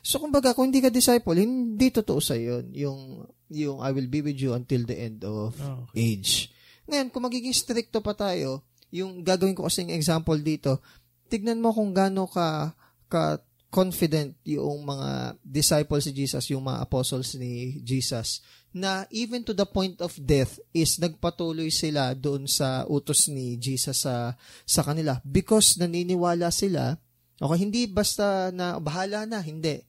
[0.00, 2.72] So, kumbaga, kung hindi ka disciple, hindi totoo sa yun.
[2.72, 6.48] Yung, yung I will be with you until the end of Oh, age.
[6.88, 10.80] Ngayon, kung magiging stricto pa tayo, yung gagawin ko kasing example dito,
[11.28, 12.72] tignan mo kung gaano ka,
[13.06, 18.40] ka confident yung mga disciples ni Jesus, yung mga apostles ni Jesus,
[18.72, 24.04] na even to the point of death is nagpatuloy sila doon sa utos ni Jesus
[24.04, 26.96] sa, sa kanila because naniniwala sila,
[27.40, 29.84] okay, hindi basta na bahala na, hindi.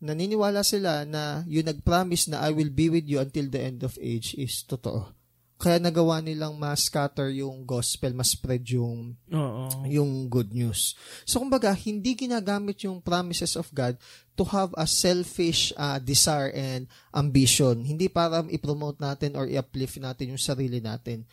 [0.00, 3.94] Naniniwala sila na yung nag-promise na I will be with you until the end of
[4.00, 5.19] age is totoo.
[5.60, 9.84] Kaya nagawa nilang ma-scatter yung gospel, ma-spread yung Oo.
[9.84, 10.96] yung good news.
[11.28, 14.00] So kumbaga, hindi ginagamit yung promises of God
[14.40, 17.84] to have a selfish uh, desire and ambition.
[17.84, 21.28] Hindi para i-promote natin or i-uplift natin yung sarili natin.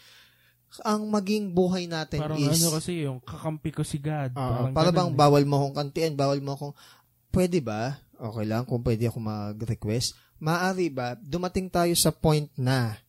[0.83, 4.35] Ang maging buhay natin Parang is ano kasi yung kakampi ko si God.
[4.35, 5.15] Ah, parang para bang eh.
[5.15, 6.75] bawal mo akong kantian, bawal mo akong
[7.31, 7.95] pwede ba?
[8.19, 10.19] Okay lang kung pwede ako mag-request.
[10.43, 13.06] Maari ba dumating tayo sa point na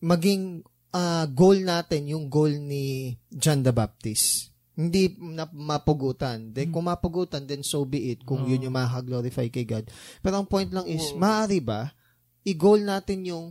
[0.00, 0.62] maging
[0.94, 4.54] ah, goal natin yung goal ni John the Baptist.
[4.74, 6.50] Hindi na mapugutan.
[6.50, 8.26] Then, kung mapugutan, then so be it.
[8.26, 8.50] Kung Oo.
[8.50, 9.86] yun yung makaka-glorify kay God.
[10.18, 11.22] Pero ang point lang is, Oo.
[11.22, 11.94] maaari ba,
[12.42, 13.46] i-goal natin yung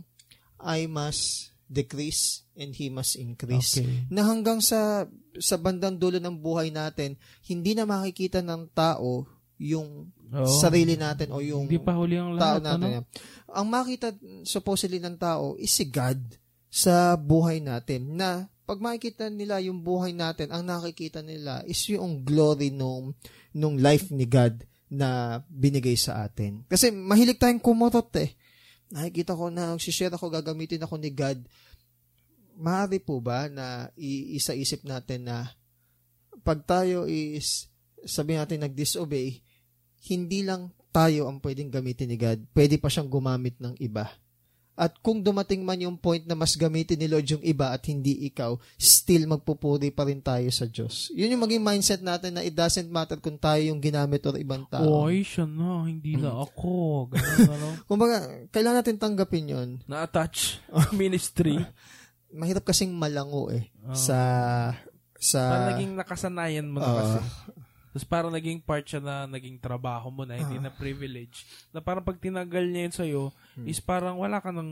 [0.60, 4.04] I must decrease and He must increase Okay.
[4.12, 5.08] na hanggang sa
[5.40, 7.16] sa bandang dulo ng buhay natin,
[7.48, 9.26] hindi na makikita ng tao
[9.56, 10.50] yung Oo.
[10.58, 12.62] sarili natin o yung Hindi pa huli ang tao lahat.
[12.62, 12.90] natin.
[12.90, 13.06] ano?
[13.54, 14.08] Ang makita
[14.42, 16.18] supposedly ng tao is si God
[16.66, 22.24] sa buhay natin na pag makikita nila yung buhay natin, ang nakikita nila is yung
[22.24, 23.12] glory nung,
[23.52, 26.64] nung life ni God na binigay sa atin.
[26.64, 28.32] Kasi mahilig tayong kumurot eh.
[28.88, 31.44] Nakikita ko na share ako, gagamitin ako ni God.
[32.56, 35.52] Maaari po ba na iisa-isip natin na
[36.40, 37.68] pag tayo is
[38.08, 39.43] sabi natin nag-disobey,
[40.04, 42.44] hindi lang tayo ang pwedeng gamitin ni God.
[42.52, 44.06] Pwede pa siyang gumamit ng iba.
[44.74, 48.26] At kung dumating man yung point na mas gamitin ni Lord yung iba at hindi
[48.26, 51.14] ikaw, still magpupuri pa rin tayo sa Diyos.
[51.14, 54.66] Yun yung maging mindset natin na it doesn't matter kung tayo yung ginamit or ibang
[54.66, 55.06] tao.
[55.06, 55.86] Oy, siya na.
[55.86, 56.26] Hindi Hmm.
[56.26, 56.74] na ako.
[57.06, 57.68] Ganun, ano.
[57.90, 58.16] Kumbaga,
[58.50, 59.68] kailangan natin tanggapin yun.
[59.86, 60.58] Na-attach
[60.92, 61.54] ministry.
[62.34, 63.70] Mahirap kasing malango eh.
[63.86, 63.94] Oo.
[63.94, 64.18] Sa,
[65.14, 66.98] sa, parang naging nakasanayan mo na Oo.
[66.98, 67.18] kasi.
[67.94, 71.46] Tapos parang naging part siya na naging trabaho mo na, hindi na privilege.
[71.70, 73.22] Na parang pag tinagal niya yun sa'yo,
[73.54, 73.70] Hmm.
[73.70, 74.70] is parang wala ka ng,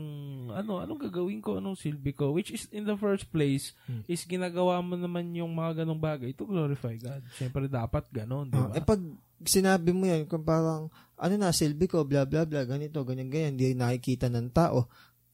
[0.51, 2.35] ano, anong gagawin ko, anong silbi ko?
[2.35, 4.03] Which is, in the first place, Hmm.
[4.05, 7.23] is ginagawa mo naman yung mga ganong bagay to glorify God.
[7.31, 8.75] Siyempre, dapat ganon, di Ah, ba?
[8.75, 8.99] eh pag
[9.39, 13.55] sinabi mo yan, kung parang, ano na, silbi ko, bla bla bla, ganito, ganyan, ganyan,
[13.55, 14.91] hindi nakikita ng tao.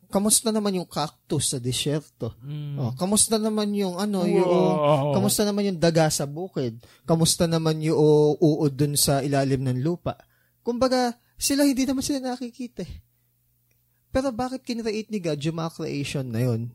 [0.10, 2.34] Kamusta naman yung cactus sa disyerto?
[2.42, 2.82] Mm.
[2.82, 5.14] Oh, kamusta naman yung ano, yung Wow.
[5.14, 6.82] kamusta naman yung daga sa bukid?
[7.06, 7.98] Kamusta naman yung
[8.42, 10.18] uod dun sa ilalim ng lupa?
[10.66, 12.82] Kumbaga, sila hindi naman sila nakikita.
[12.82, 12.94] eh.
[14.10, 16.74] Pero bakit kinreate ni God yung mga creation na yun?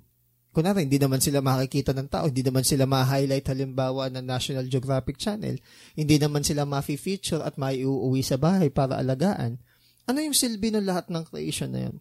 [0.54, 5.18] Kunwari, hindi naman sila makikita ng tao, hindi naman sila ma-highlight halimbawa ng National Geographic
[5.18, 5.58] Channel,
[5.98, 9.58] hindi naman sila ma-feature at maiuuwi sa bahay para alagaan.
[10.06, 11.98] Ano yung silbi ng lahat ng creation na yun?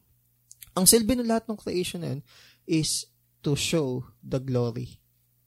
[0.74, 2.22] Ang silbi ng lahat ng creation na yun
[2.66, 3.06] is
[3.40, 4.98] to show the glory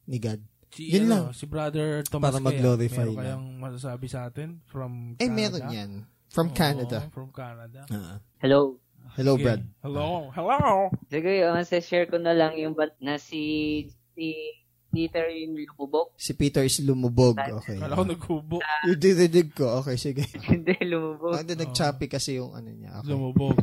[0.05, 0.39] ni God.
[0.71, 1.25] Si, Yun ano, lang.
[1.33, 3.23] si Brother Thomas Para kaya, mag-glorify meron lang.
[3.25, 5.35] kayang masasabi sa atin from Eh, Canada?
[5.35, 5.91] meron yan.
[6.29, 6.99] From Oo, Canada.
[7.09, 7.81] from Canada.
[7.89, 8.19] Ah.
[8.39, 8.77] Hello.
[9.17, 9.45] hello, Sige.
[9.47, 9.63] Brad.
[9.81, 10.29] Hello.
[10.31, 10.91] Hello.
[11.09, 14.37] Sige, uh, share ko na lang yung bat na si si
[14.93, 16.13] Peter yung lumubog.
[16.17, 17.37] Si Peter is lumubog.
[17.37, 17.77] Okay.
[17.81, 18.57] Kala ko naghubo.
[18.85, 19.81] Yung dinidig ko.
[19.81, 20.25] Okay, sige.
[20.51, 21.37] Hindi, lumubog.
[21.37, 23.01] Ah, Hindi, nag-choppy kasi yung ano niya.
[23.01, 23.09] Okay.
[23.13, 23.57] Lumubog.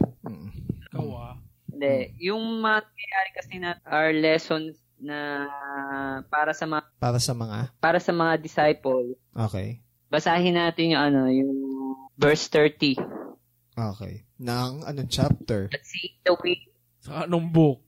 [1.73, 1.75] Ah.
[1.75, 1.97] Hindi.
[2.21, 5.49] Yung mga nangyayari kasi na are lessons na
[6.23, 7.57] para sa mga Para sa mga...
[7.81, 9.17] para sa mga disciple.
[9.33, 9.81] Okay.
[10.07, 11.53] Basahin natin yung ano, yung
[12.13, 13.01] verse 30.
[13.73, 14.29] Okay.
[14.37, 15.65] Nang anong chapter?
[15.73, 16.61] Let's see the way.
[17.01, 17.81] Sa anong book?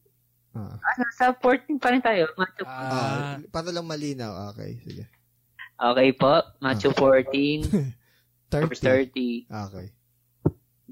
[0.51, 0.75] Ah.
[0.75, 2.25] Ah, nasa 14 pa rin tayo.
[2.33, 2.65] Matthew.
[2.65, 4.55] Ah, Ah, para lang malinaw.
[4.55, 5.03] Okay, sige.
[5.75, 6.31] Okay po.
[6.57, 7.67] Matthew 14,
[8.49, 9.45] verse 30.
[9.45, 9.67] 30.
[9.69, 9.87] Okay.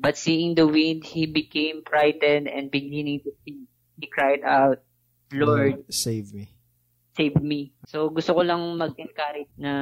[0.04, 3.72] But seeing the wind, he became frightened and beginning to sink.
[3.96, 4.84] He cried out,
[5.32, 6.52] Lord, save me.
[7.14, 7.72] save me.
[7.86, 9.74] So gusto ko lang mag-encourage na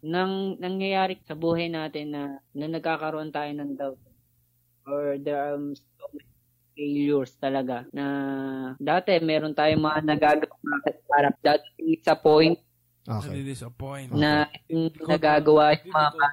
[0.00, 4.00] nang nangyayari sa buhay natin na, na nagkakaroon tayo ng doubt
[4.88, 6.24] or there are so many
[6.72, 8.04] failures talaga na
[8.80, 10.56] dati meron tayong mga nagagawa
[11.04, 12.56] para dadating sa point
[13.04, 13.44] Okay.
[13.44, 14.08] nadi-disappoint.
[14.16, 16.28] na yung nagagawa yung mga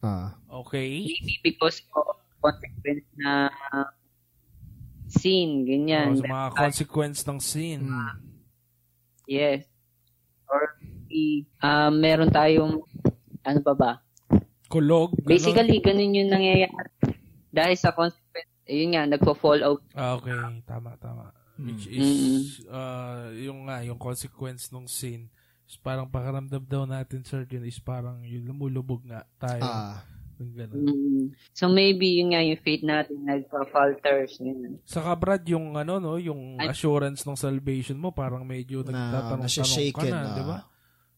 [0.00, 0.32] Ah.
[0.64, 1.04] Okay.
[1.04, 3.48] maybe because of consequence na
[5.06, 6.12] sin, ganyan.
[6.12, 7.80] Oh, sa mga consequence ng sin.
[7.88, 8.12] Mm.
[9.24, 9.64] Yes.
[10.44, 10.76] Or
[11.08, 12.84] i- ah, meron tayong
[13.40, 13.92] ano pa ba?
[14.68, 15.16] Kulog.
[15.16, 15.28] ganon.
[15.28, 16.72] Basically, ganun yung nangyayari.
[17.48, 19.80] Dahil sa consequence, ayun nga, nagpo-fall out.
[19.94, 20.34] Ah, okay.
[20.66, 21.30] Tama, tama.
[21.54, 21.94] Which Mm.
[21.94, 25.30] is, uh, yung nga, yung consequence ng sin,
[25.64, 29.62] is parang pakaramdam daw natin, Sir Jun, is parang yung lumulubog nga tayo.
[29.62, 30.02] Ah.
[30.40, 31.30] Mm.
[31.54, 34.42] So maybe yun nga yung faith natin nagpa-falters.
[34.42, 34.82] Ganun.
[34.82, 39.38] Saka Brad, yung ano, no, yung Ay- assurance ng salvation mo, parang medyo Na, nagtatanong-tanong
[39.38, 40.10] ka nasya-shaken.
[40.10, 40.34] na, ah.
[40.34, 40.58] di ba?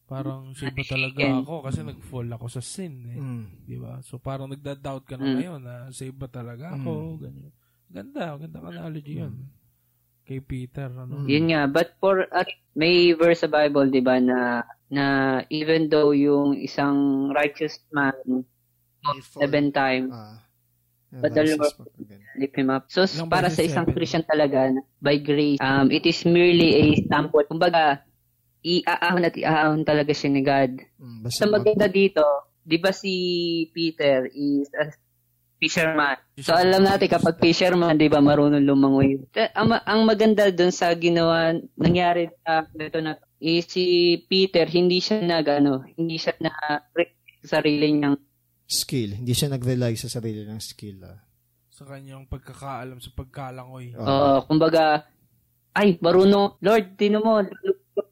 [0.07, 3.19] Parang save ba talaga ako kasi nag-fall ako sa sin, eh.
[3.19, 3.43] Mm.
[3.67, 3.99] Di ba?
[3.99, 5.35] So parang nagda-doubt ka na Mm.
[5.35, 7.51] ngayon na save ba talaga ako, ganyan.
[7.91, 9.51] Ganda, ganda analogy yun.
[10.23, 11.23] Kay Peter, ano.
[11.23, 11.27] Mm.
[11.27, 15.05] Yun nga, but for at may verse sa Bible, 'di ba, na na
[15.47, 18.15] even though yung isang righteous man
[19.15, 20.43] Before- seven times Ah.
[21.07, 21.71] But the Lord-
[22.35, 22.91] lift him up.
[22.91, 23.95] So Ilang para sa isang seven?
[23.95, 27.47] Christian talaga by grace, um it is merely a sample.
[27.47, 28.03] Kumbaga,
[28.59, 30.83] iaahon at iaahon talaga siya ni God.
[30.99, 32.27] Mm, basta maganda dito,
[32.67, 33.13] 'di ba si
[33.71, 34.91] Peter is a
[35.57, 36.19] fisherman.
[36.43, 39.23] So alam natin kapag fisherman, 'di ba, marunong lumangoy.
[39.55, 43.85] Ang, ang maganda doon sa ginawa nangyari sa ito na is si
[44.27, 46.51] Peter hindi siya nag ano, hindi siya na
[47.47, 48.19] sa sarili niyang
[48.67, 49.15] skill.
[49.15, 51.01] Hindi siya nag-rely sa sarili ng skill.
[51.07, 51.23] Ah.
[51.71, 53.95] Sa kanyang pagkakaalam sa pagkalangoy.
[53.95, 54.03] Ah.
[54.03, 55.07] Oo, kumbaga
[55.71, 57.39] ay marunong Lord, tino mo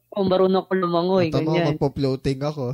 [0.08, 1.76] kung marunong ko lumangoy Tama, ganyan.
[1.76, 2.72] magpo-floating ako.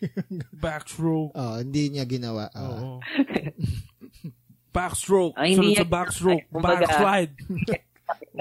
[0.64, 1.30] Backstroke.
[1.36, 2.50] Ah, hindi niya ginawa.
[2.50, 2.66] Ah.
[2.66, 2.98] Oo.
[4.74, 5.34] backstroke.
[5.34, 5.90] Ay, hindi Sunod sa yan.
[5.90, 6.44] backstroke.
[6.46, 7.34] Ay, kumbaga- Backslide.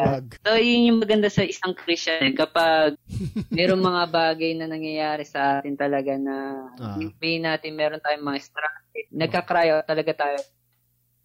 [0.02, 0.26] Wag.
[0.40, 2.22] So, yun yung maganda sa isang Christian.
[2.24, 2.96] eh, Kapag
[3.52, 6.36] mayroong mga bagay na nangyayari sa atin talaga na
[6.76, 6.96] Ah.
[6.96, 8.84] yung pain natin, meron tayong mga struggle.
[9.10, 10.40] Nagka-cry out talaga tayo.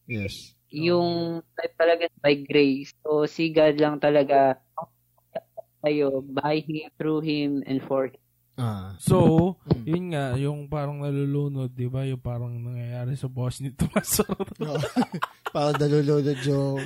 [0.04, 0.52] Yes.
[0.68, 2.90] Yung type talaga by grace.
[3.00, 4.58] So, si God lang talaga
[5.78, 8.20] tayo by Him, through Him, and for Him.
[8.54, 8.94] Ah.
[8.96, 9.82] So, Mm.
[9.84, 12.02] yun nga, yung parang nalulunod, di ba?
[12.02, 14.22] Yung parang nangyayari sa boss ni Tomas.
[15.52, 16.82] Parang nalulunod yung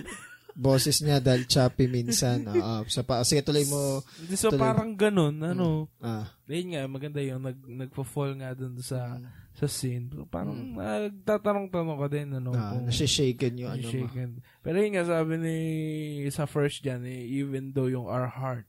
[0.59, 2.43] boses niya dahil choppy minsan.
[2.59, 4.03] Ah, sa pa sige tuloy mo.
[4.19, 4.59] Hindi, so Tuloy.
[4.59, 5.87] parang ganun, ano.
[6.03, 6.27] Ah.
[6.45, 9.31] Yun nga, maganda yung nag, nagpa-fall nga dun sa Mm.
[9.55, 10.07] sa scene.
[10.09, 12.51] So, parang nagtatanong-tanong ka din, ano.
[12.53, 13.93] Ah, kung- nasishaken yung ano mo.
[13.93, 14.31] shaken.
[14.61, 15.57] Pero yun nga, sabi ni
[16.29, 18.67] sa first dyan, eh, even though yung our heart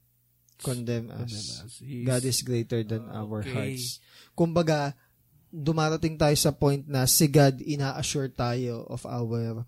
[0.59, 1.63] Condemn condemn us.
[1.63, 3.49] us, He God is greater than our Okay.
[3.49, 3.97] hearts.
[4.33, 4.93] Kumbaga,
[5.47, 9.65] dumarating tayo sa point na si God ina-assure tayo of our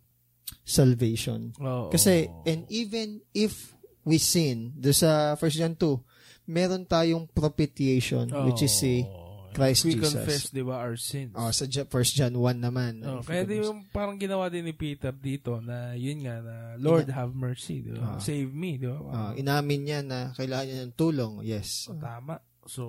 [0.63, 1.53] salvation.
[1.59, 1.89] Oo.
[1.89, 3.73] Kasi, and even if
[4.05, 9.05] we sin, do sa 1 John 2, meron tayong propitiation, which is si.
[9.51, 10.15] Christ We Jesus.
[10.15, 11.35] confess, di ba, our sins.
[11.35, 13.03] Oh, sa 1 John 1 naman.
[13.03, 17.11] Oh, kaya di yung parang ginawa din ni Peter dito na yun nga na Lord
[17.11, 18.15] have mercy, di ba?
[18.15, 18.19] Ah.
[18.23, 18.97] Save me, di ba?
[19.11, 21.33] Ah, inamin niya na kailangan niya ng tulong.
[21.43, 21.91] Yes.
[21.91, 22.39] So, tama.
[22.63, 22.83] So,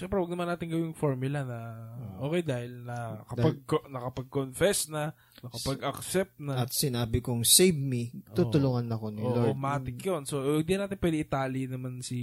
[0.00, 1.58] syempre, huwag naman natin gawing formula na
[2.24, 3.60] okay dahil na kapag
[3.92, 5.12] nakapag-confess na,
[5.44, 9.52] nakapag-accept na, At sinabi kong, save me, tutulungan ako ni oh, Lord.
[9.52, 10.24] automatic yun.
[10.24, 12.18] So, hindi natin pwede itali naman si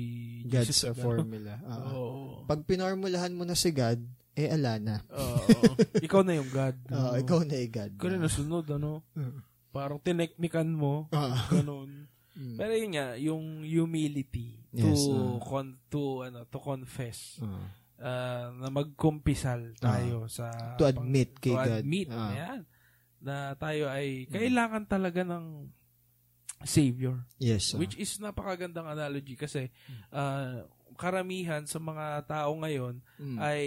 [0.50, 0.90] God Jesus.
[0.90, 1.02] sa ano.
[1.06, 1.54] formula.
[1.68, 1.92] Ah.
[1.94, 2.48] Oo.
[2.48, 4.00] Pag pinormulahan mo na si God,
[4.34, 4.96] eh ala na.
[5.12, 5.42] Oo.
[6.06, 6.78] ikaw na yung God.
[6.90, 7.14] Oo.
[7.20, 8.00] ikaw na eh God.
[8.00, 9.04] Ikaw na nasunod, ano?
[9.14, 9.44] Mm.
[9.76, 11.12] Parang tineknikan mo.
[11.12, 11.46] Ah.
[11.52, 12.08] Ganun.
[12.38, 12.54] Mm.
[12.56, 15.42] Pero yun nga, yung humility to Yes, ah.
[15.42, 17.66] con to ano to confess Ah.
[17.98, 21.78] uh, na magkumpisal tayo sa To admit pang- kay to God.
[21.82, 22.30] admit Ah.
[22.30, 22.62] ayan,
[23.18, 25.66] na tayo ay kailangan talaga ng
[26.64, 27.74] savior Yes.
[27.74, 27.78] ah.
[27.78, 29.70] which is napakagandang analogy kasi
[30.10, 33.38] uh, karamihan sa mga tao ngayon Mm.
[33.38, 33.64] ay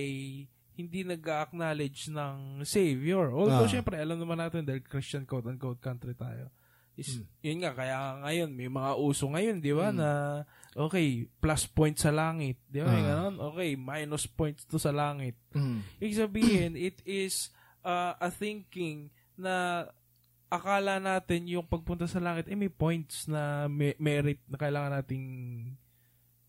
[0.72, 3.28] hindi nag-acknowledge ng Savior.
[3.28, 3.70] Although, Ah.
[3.70, 6.48] syempre, alam naman natin dahil Christian quote-unquote country tayo.
[6.94, 9.96] Is, Yun nga, kaya ngayon, may mga uso ngayon, di ba, Mm.
[9.96, 10.08] na,
[10.76, 12.60] okay, plus point sa langit.
[12.66, 13.08] Di ba, may Ah.
[13.16, 13.36] ganon?
[13.52, 15.32] Okay, minus points to sa langit.
[15.52, 15.80] Mm.
[15.96, 17.48] Ibig sabihin, it is
[17.80, 19.88] uh, a thinking na
[20.46, 25.24] akala natin yung pagpunta sa langit, eh, may points na may- merit na kailangan nating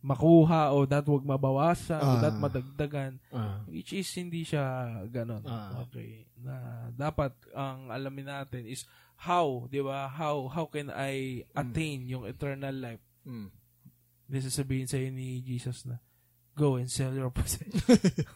[0.02, 2.20] makuha o that wag mabawasan o Ah.
[2.20, 3.22] that madagdagan.
[3.30, 3.62] Ah.
[3.70, 5.46] Which is hindi siya ganon.
[5.46, 5.86] Ah.
[5.86, 6.26] Okay.
[6.42, 6.56] Na
[6.92, 8.84] dapat ang alamin natin is
[9.22, 10.10] how, 'di ba?
[10.10, 13.04] How how can I attain yung eternal life?
[13.22, 13.54] Mm.
[14.26, 16.02] This is sabihin sa ni Jesus na
[16.54, 17.72] go and sell your possession.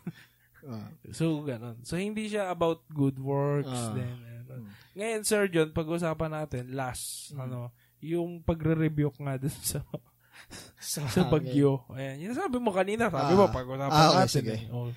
[0.66, 0.90] Ah.
[1.14, 1.78] so ganon.
[1.86, 3.94] So hindi siya about good works Ah.
[3.94, 4.18] then.
[4.50, 4.66] Mm.
[4.98, 7.42] Ngayon Sir John, pag-usapan natin last Mm.
[7.46, 7.60] ano,
[8.02, 9.86] yung pagre-rebuke nga dun sa
[10.82, 11.86] Sa, sa bagyo.
[11.94, 13.38] Ayan, yun sabi mo kanina, sabi Ah.
[13.38, 14.34] mo pag-usapan Ah, okay, natin.
[14.34, 14.56] sige.
[14.58, 14.74] eh.
[14.74, 14.90] Oh.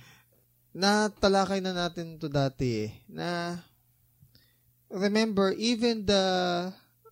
[0.72, 3.56] natalakay na natin to dati eh, na
[4.90, 6.24] remember even the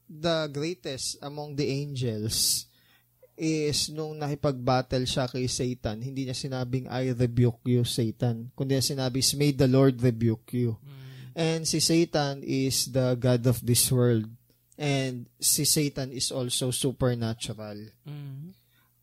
[0.09, 2.67] the greatest among the angels
[3.37, 8.97] is nung nakipag-battle siya kay Satan, hindi niya sinabing I rebuke you Satan, kundi niya
[8.97, 10.81] sinabi may the Lord rebuke you.
[10.81, 10.97] Mm.
[11.37, 14.25] And si Satan is the god of this world.
[14.81, 18.57] And si Satan is also supernatural Mm.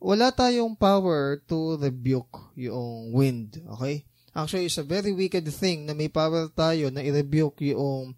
[0.03, 3.63] wala tayong power to rebuke yung wind.
[3.79, 4.03] Okay?
[4.35, 8.11] Actually, it's a very wicked thing na may power tayo na i-rebuke yung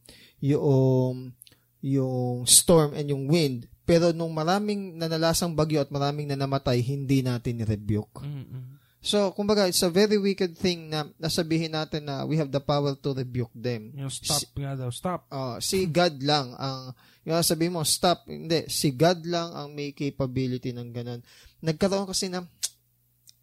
[0.46, 1.34] yung
[1.82, 3.66] yung storm and yung wind.
[3.86, 8.26] Pero nung maraming nanalasang bagyo at maraming nanamatay, hindi natin i-rebuke.
[8.26, 8.82] Mm-mm.
[9.06, 12.98] So, kumbaga, it's a very wicked thing na nasabihin natin na we have the power
[12.98, 13.94] to rebuke them.
[13.94, 15.30] Yung stop nga daw, stop.
[15.30, 19.92] Uh, si God lang ang yung sabi mo stop hindi si God lang ang may
[19.98, 21.22] capability ng ganun
[21.60, 22.46] nagkaroon kasi ng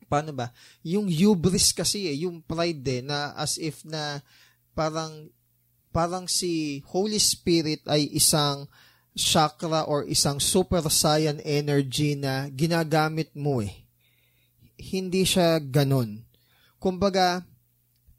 [0.06, 0.54] paano ba
[0.86, 4.22] yung hubris kasi eh yung pride eh na as if na
[4.72, 5.26] parang
[5.92, 8.66] parang si Holy Spirit ay isang
[9.12, 13.84] chakra or isang super saiyan energy na ginagamit mo eh
[14.80, 16.24] hindi siya ganun
[16.80, 17.44] kumbaga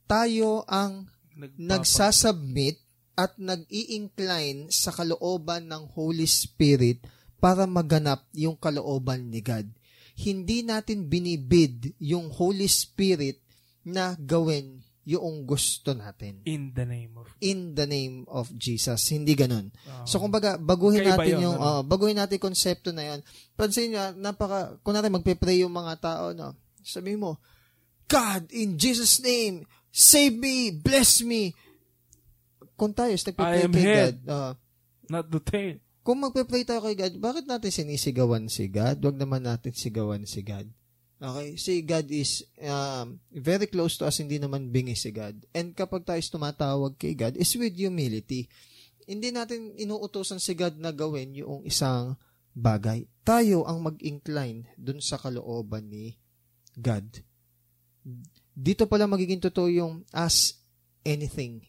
[0.05, 2.77] tayo ang Nagpapa- nagsasubmit
[3.13, 7.01] at nag-i-incline sa kalooban ng Holy Spirit
[7.37, 9.69] para maganap yung kalooban ni God.
[10.13, 13.41] Hindi natin binibid yung Holy Spirit
[13.83, 16.39] na gawin yung gusto natin.
[16.47, 19.03] in the name of In the name of Jesus.
[19.11, 19.67] Hindi ganun.
[19.83, 20.07] Ah.
[20.07, 21.79] So kumbaga, baguhin natin yun, yung, ano?
[21.79, 23.19] oh, baguhin natin yung konsepto na yun.
[23.59, 27.43] Pansin nyo, napaka, kung natin magpe-pray yung mga tao, no, sabi mo,
[28.07, 31.51] God, in Jesus' name, save me, bless me.
[32.79, 34.23] Kung tayo nagpe-pray kay head.
[34.23, 34.53] God, ah,
[35.11, 35.75] not the tail.
[36.03, 39.03] kung magpe-pray tayo kay God, bakit natin sinisigawan si God?
[39.03, 40.67] Huwag naman natin sigawan si God.
[41.23, 41.55] Okay?
[41.55, 45.39] Si God is um, very close to us, hindi naman bingi si God.
[45.55, 48.51] And kapag tayo tumatawag kay God, is with humility.
[49.07, 52.19] Hindi natin inuutosan si God na gawin yung isang
[52.51, 53.07] bagay.
[53.23, 56.19] Tayo ang mag-incline dun sa kalooban ni
[56.75, 57.07] God.
[58.51, 60.59] Dito pala magiging totoo yung ask
[61.07, 61.63] anything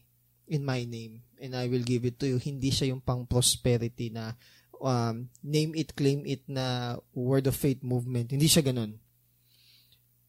[0.51, 2.37] in my name and I will give it to you.
[2.43, 4.35] Hindi siya yung pang prosperity na
[4.83, 8.35] um, name it, claim it na word of faith movement.
[8.35, 8.99] Hindi siya ganun.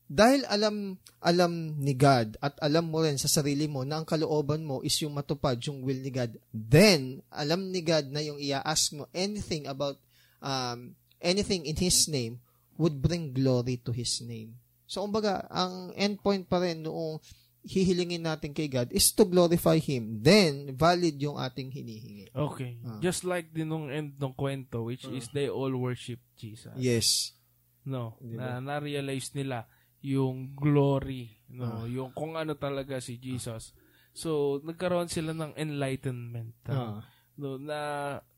[0.07, 4.63] Dahil alam alam ni God at alam mo rin sa sarili mo na ang kalooban
[4.63, 8.95] mo is yung matupad yung will ni God, then alam ni God na yung i-ask
[8.95, 9.99] mo anything about
[10.39, 12.39] um, anything in His name
[12.79, 14.55] would bring glory to His name.
[14.87, 17.19] So, umbaga, ang endpoint pa rin noong
[17.67, 20.23] hihilingin natin kay God is to glorify Him.
[20.23, 22.31] Then, valid yung ating hinihingi.
[22.31, 22.79] Okay.
[22.87, 23.03] Ah.
[23.03, 26.71] Just like din nung end ng kwento, which is they all worship Jesus.
[26.79, 27.35] Yes.
[27.83, 29.67] No, Di na na-realize nila
[30.07, 31.87] yung glory, no, Ah.
[31.91, 33.75] yung kung ano talaga si Jesus.
[34.15, 36.55] So, nagkaroon sila ng enlightenment.
[36.71, 37.03] Ah.
[37.37, 37.77] No, na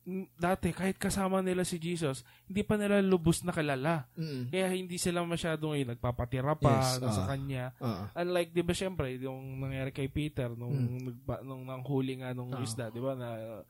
[0.02, 4.10] mm, dati kahit kasama nila si Jesus, hindi pa nila lubos na kilala.
[4.18, 4.50] Mm.
[4.50, 7.76] Kaya hindi sila masyadong eh, nagpapatira pa Yes, na sa kanya.
[7.78, 8.10] Ah.
[8.16, 12.50] Unlike, di ba, syempre, yung nangyari kay Peter, nung, nagba, nung nanghuli nga nung.
[12.50, 12.64] Ah.
[12.64, 13.28] isda, di ba, na,
[13.60, 13.62] uh,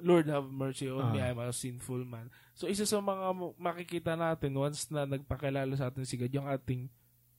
[0.00, 1.30] Lord have mercy on me, Ah.
[1.30, 2.32] I'm a sinful man.
[2.56, 6.88] So, isa sa mga makikita natin once na nagpakilala sa atin si God, yung ating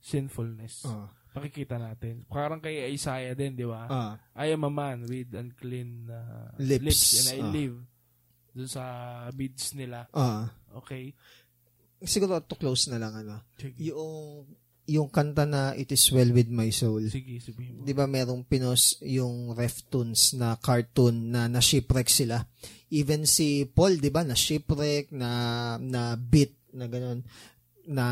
[0.04, 0.84] sinfulness.
[0.84, 1.08] Ah.
[1.32, 2.28] Makikita natin.
[2.28, 3.88] Parang kay Isaiah din, di ba?
[3.88, 4.12] Ah.
[4.36, 7.24] I am a man with unclean uh, Lips.
[7.24, 7.48] and I Ah.
[7.50, 7.76] live
[8.54, 8.84] dun sa
[9.32, 10.06] beads nila.
[10.12, 10.46] Ah.
[10.78, 11.10] Okay?
[12.04, 13.42] Siguro to close na lang ano.
[13.56, 13.80] Sige.
[13.90, 14.44] Yung
[14.84, 17.00] yung kanta na It is well with my soul.
[17.08, 17.82] Sige, sabihin mo.
[17.82, 22.44] 'Di ba merong pinos yung Reftoons na cartoon na na shipwreck sila.
[22.92, 25.30] Even si Paul, 'di ba, na shipwreck na
[25.80, 27.24] na beat na ganun.
[27.84, 28.06] Na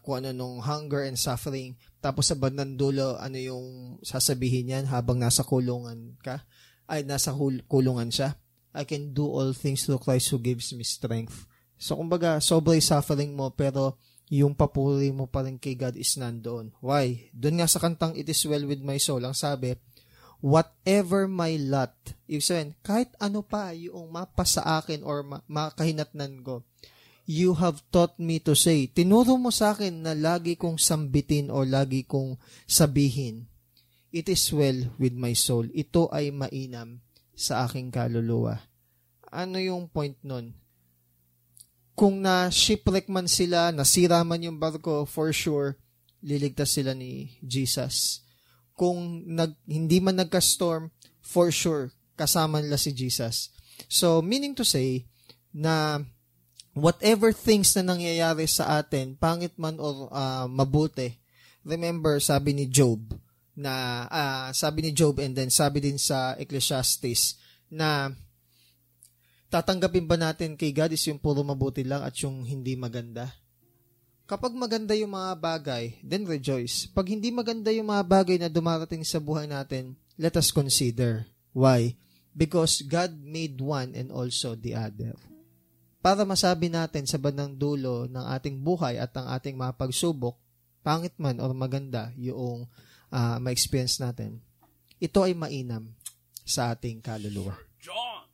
[0.00, 1.76] kung ano nung hunger and suffering.
[2.00, 6.44] Tapos sa bandang dulo, ano yung sasabihin niyan habang nasa kulungan ka?
[6.88, 8.36] Ay, nasa hul- kulungan siya.
[8.72, 11.44] I can do all things through Christ who gives me strength.
[11.76, 16.76] So, kumbaga, sobrang suffering mo, pero yung papuri mo pa rin kay God is nandoon.
[16.84, 17.32] Why?
[17.32, 19.76] Doon nga sa kantang It is well with my soul, ang sabi,
[20.38, 21.94] whatever my lot,
[22.30, 26.62] ibig sabihin, kahit ano pa yung mapa sa akin or ma- makahinatnan ko,
[27.28, 31.60] you have taught me to say, tinuro mo sa akin na lagi kong sambitin o
[31.60, 33.44] lagi kong sabihin,
[34.08, 35.68] it is well with my soul.
[35.76, 37.04] Ito ay mainam
[37.36, 38.64] sa aking kaluluwa.
[39.28, 40.56] Ano yung point nun?
[41.92, 45.76] Kung na shipwreck man sila, nasira man yung barko, for sure,
[46.24, 48.24] liligtas sila ni Jesus
[48.78, 53.50] kung nag, hindi man nagka-storm, for sure, kasama nila si Jesus.
[53.90, 55.10] So, meaning to say,
[55.50, 55.98] na
[56.78, 61.18] whatever things na nangyayari sa atin, pangit man o uh, mabuti,
[61.66, 63.02] remember, sabi ni Job,
[63.58, 67.36] na, uh, sabi ni Job and then sabi din sa Ecclesiastes,
[67.68, 68.14] na
[69.50, 73.28] tatanggapin ba natin kay God is yung puro mabuti lang at yung hindi maganda?
[74.28, 76.84] Kapag maganda yung mga bagay, then rejoice.
[76.84, 81.24] Pag hindi maganda yung mga bagay na dumarating sa buhay natin, let us consider.
[81.56, 81.96] Why?
[82.36, 85.16] Because God made one and also the other.
[86.08, 90.40] Para masabi natin sa bandang dulo ng ating buhay at ang ating mga pagsubok,
[90.80, 92.64] pangit man or maganda yung
[93.12, 94.40] uh, ma-experience natin,
[94.96, 95.92] ito ay mainam
[96.48, 97.60] sa ating kaluluwa.
[97.76, 98.24] John!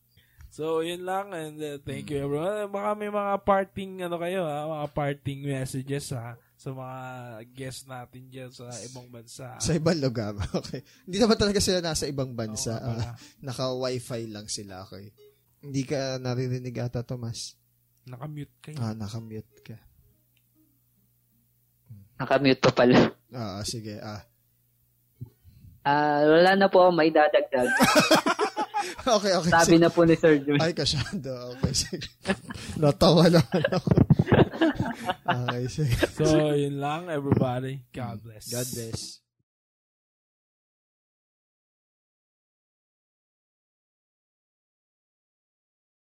[0.54, 2.70] So, yun lang and uh, thank you everyone.
[2.70, 6.98] Baka may mga parting ano kayo ha, mga parting messages ha sa mga
[7.58, 9.50] guests natin dyan sa ibang bansa.
[9.58, 10.30] Sa ibang lugar,
[10.62, 10.86] okay.
[11.10, 12.78] Hindi naman talaga sila nasa ibang bansa.
[12.78, 15.10] Oo, uh, naka-wifi lang sila, okay.
[15.58, 17.63] Hindi ka naririnig ata, Tomas.
[18.04, 18.76] Nakamute kayo.
[18.80, 19.76] Ah, nakamute ka.
[22.20, 23.16] Nakamute pa pala.
[23.32, 24.22] Ah, sige, ah.
[25.84, 27.68] Ah, wala na po ako may dadagdag.
[29.16, 29.52] okay, okay.
[29.52, 29.82] Sabi sige.
[29.84, 30.60] na po ni Sir Jun.
[30.60, 31.56] Ay, kasyado.
[31.56, 32.08] Okay, sige.
[32.80, 33.92] Natawa naman ako.
[35.44, 35.96] okay, sige.
[36.16, 37.84] So, yun lang everybody.
[37.92, 38.48] God bless.
[38.52, 39.23] God bless.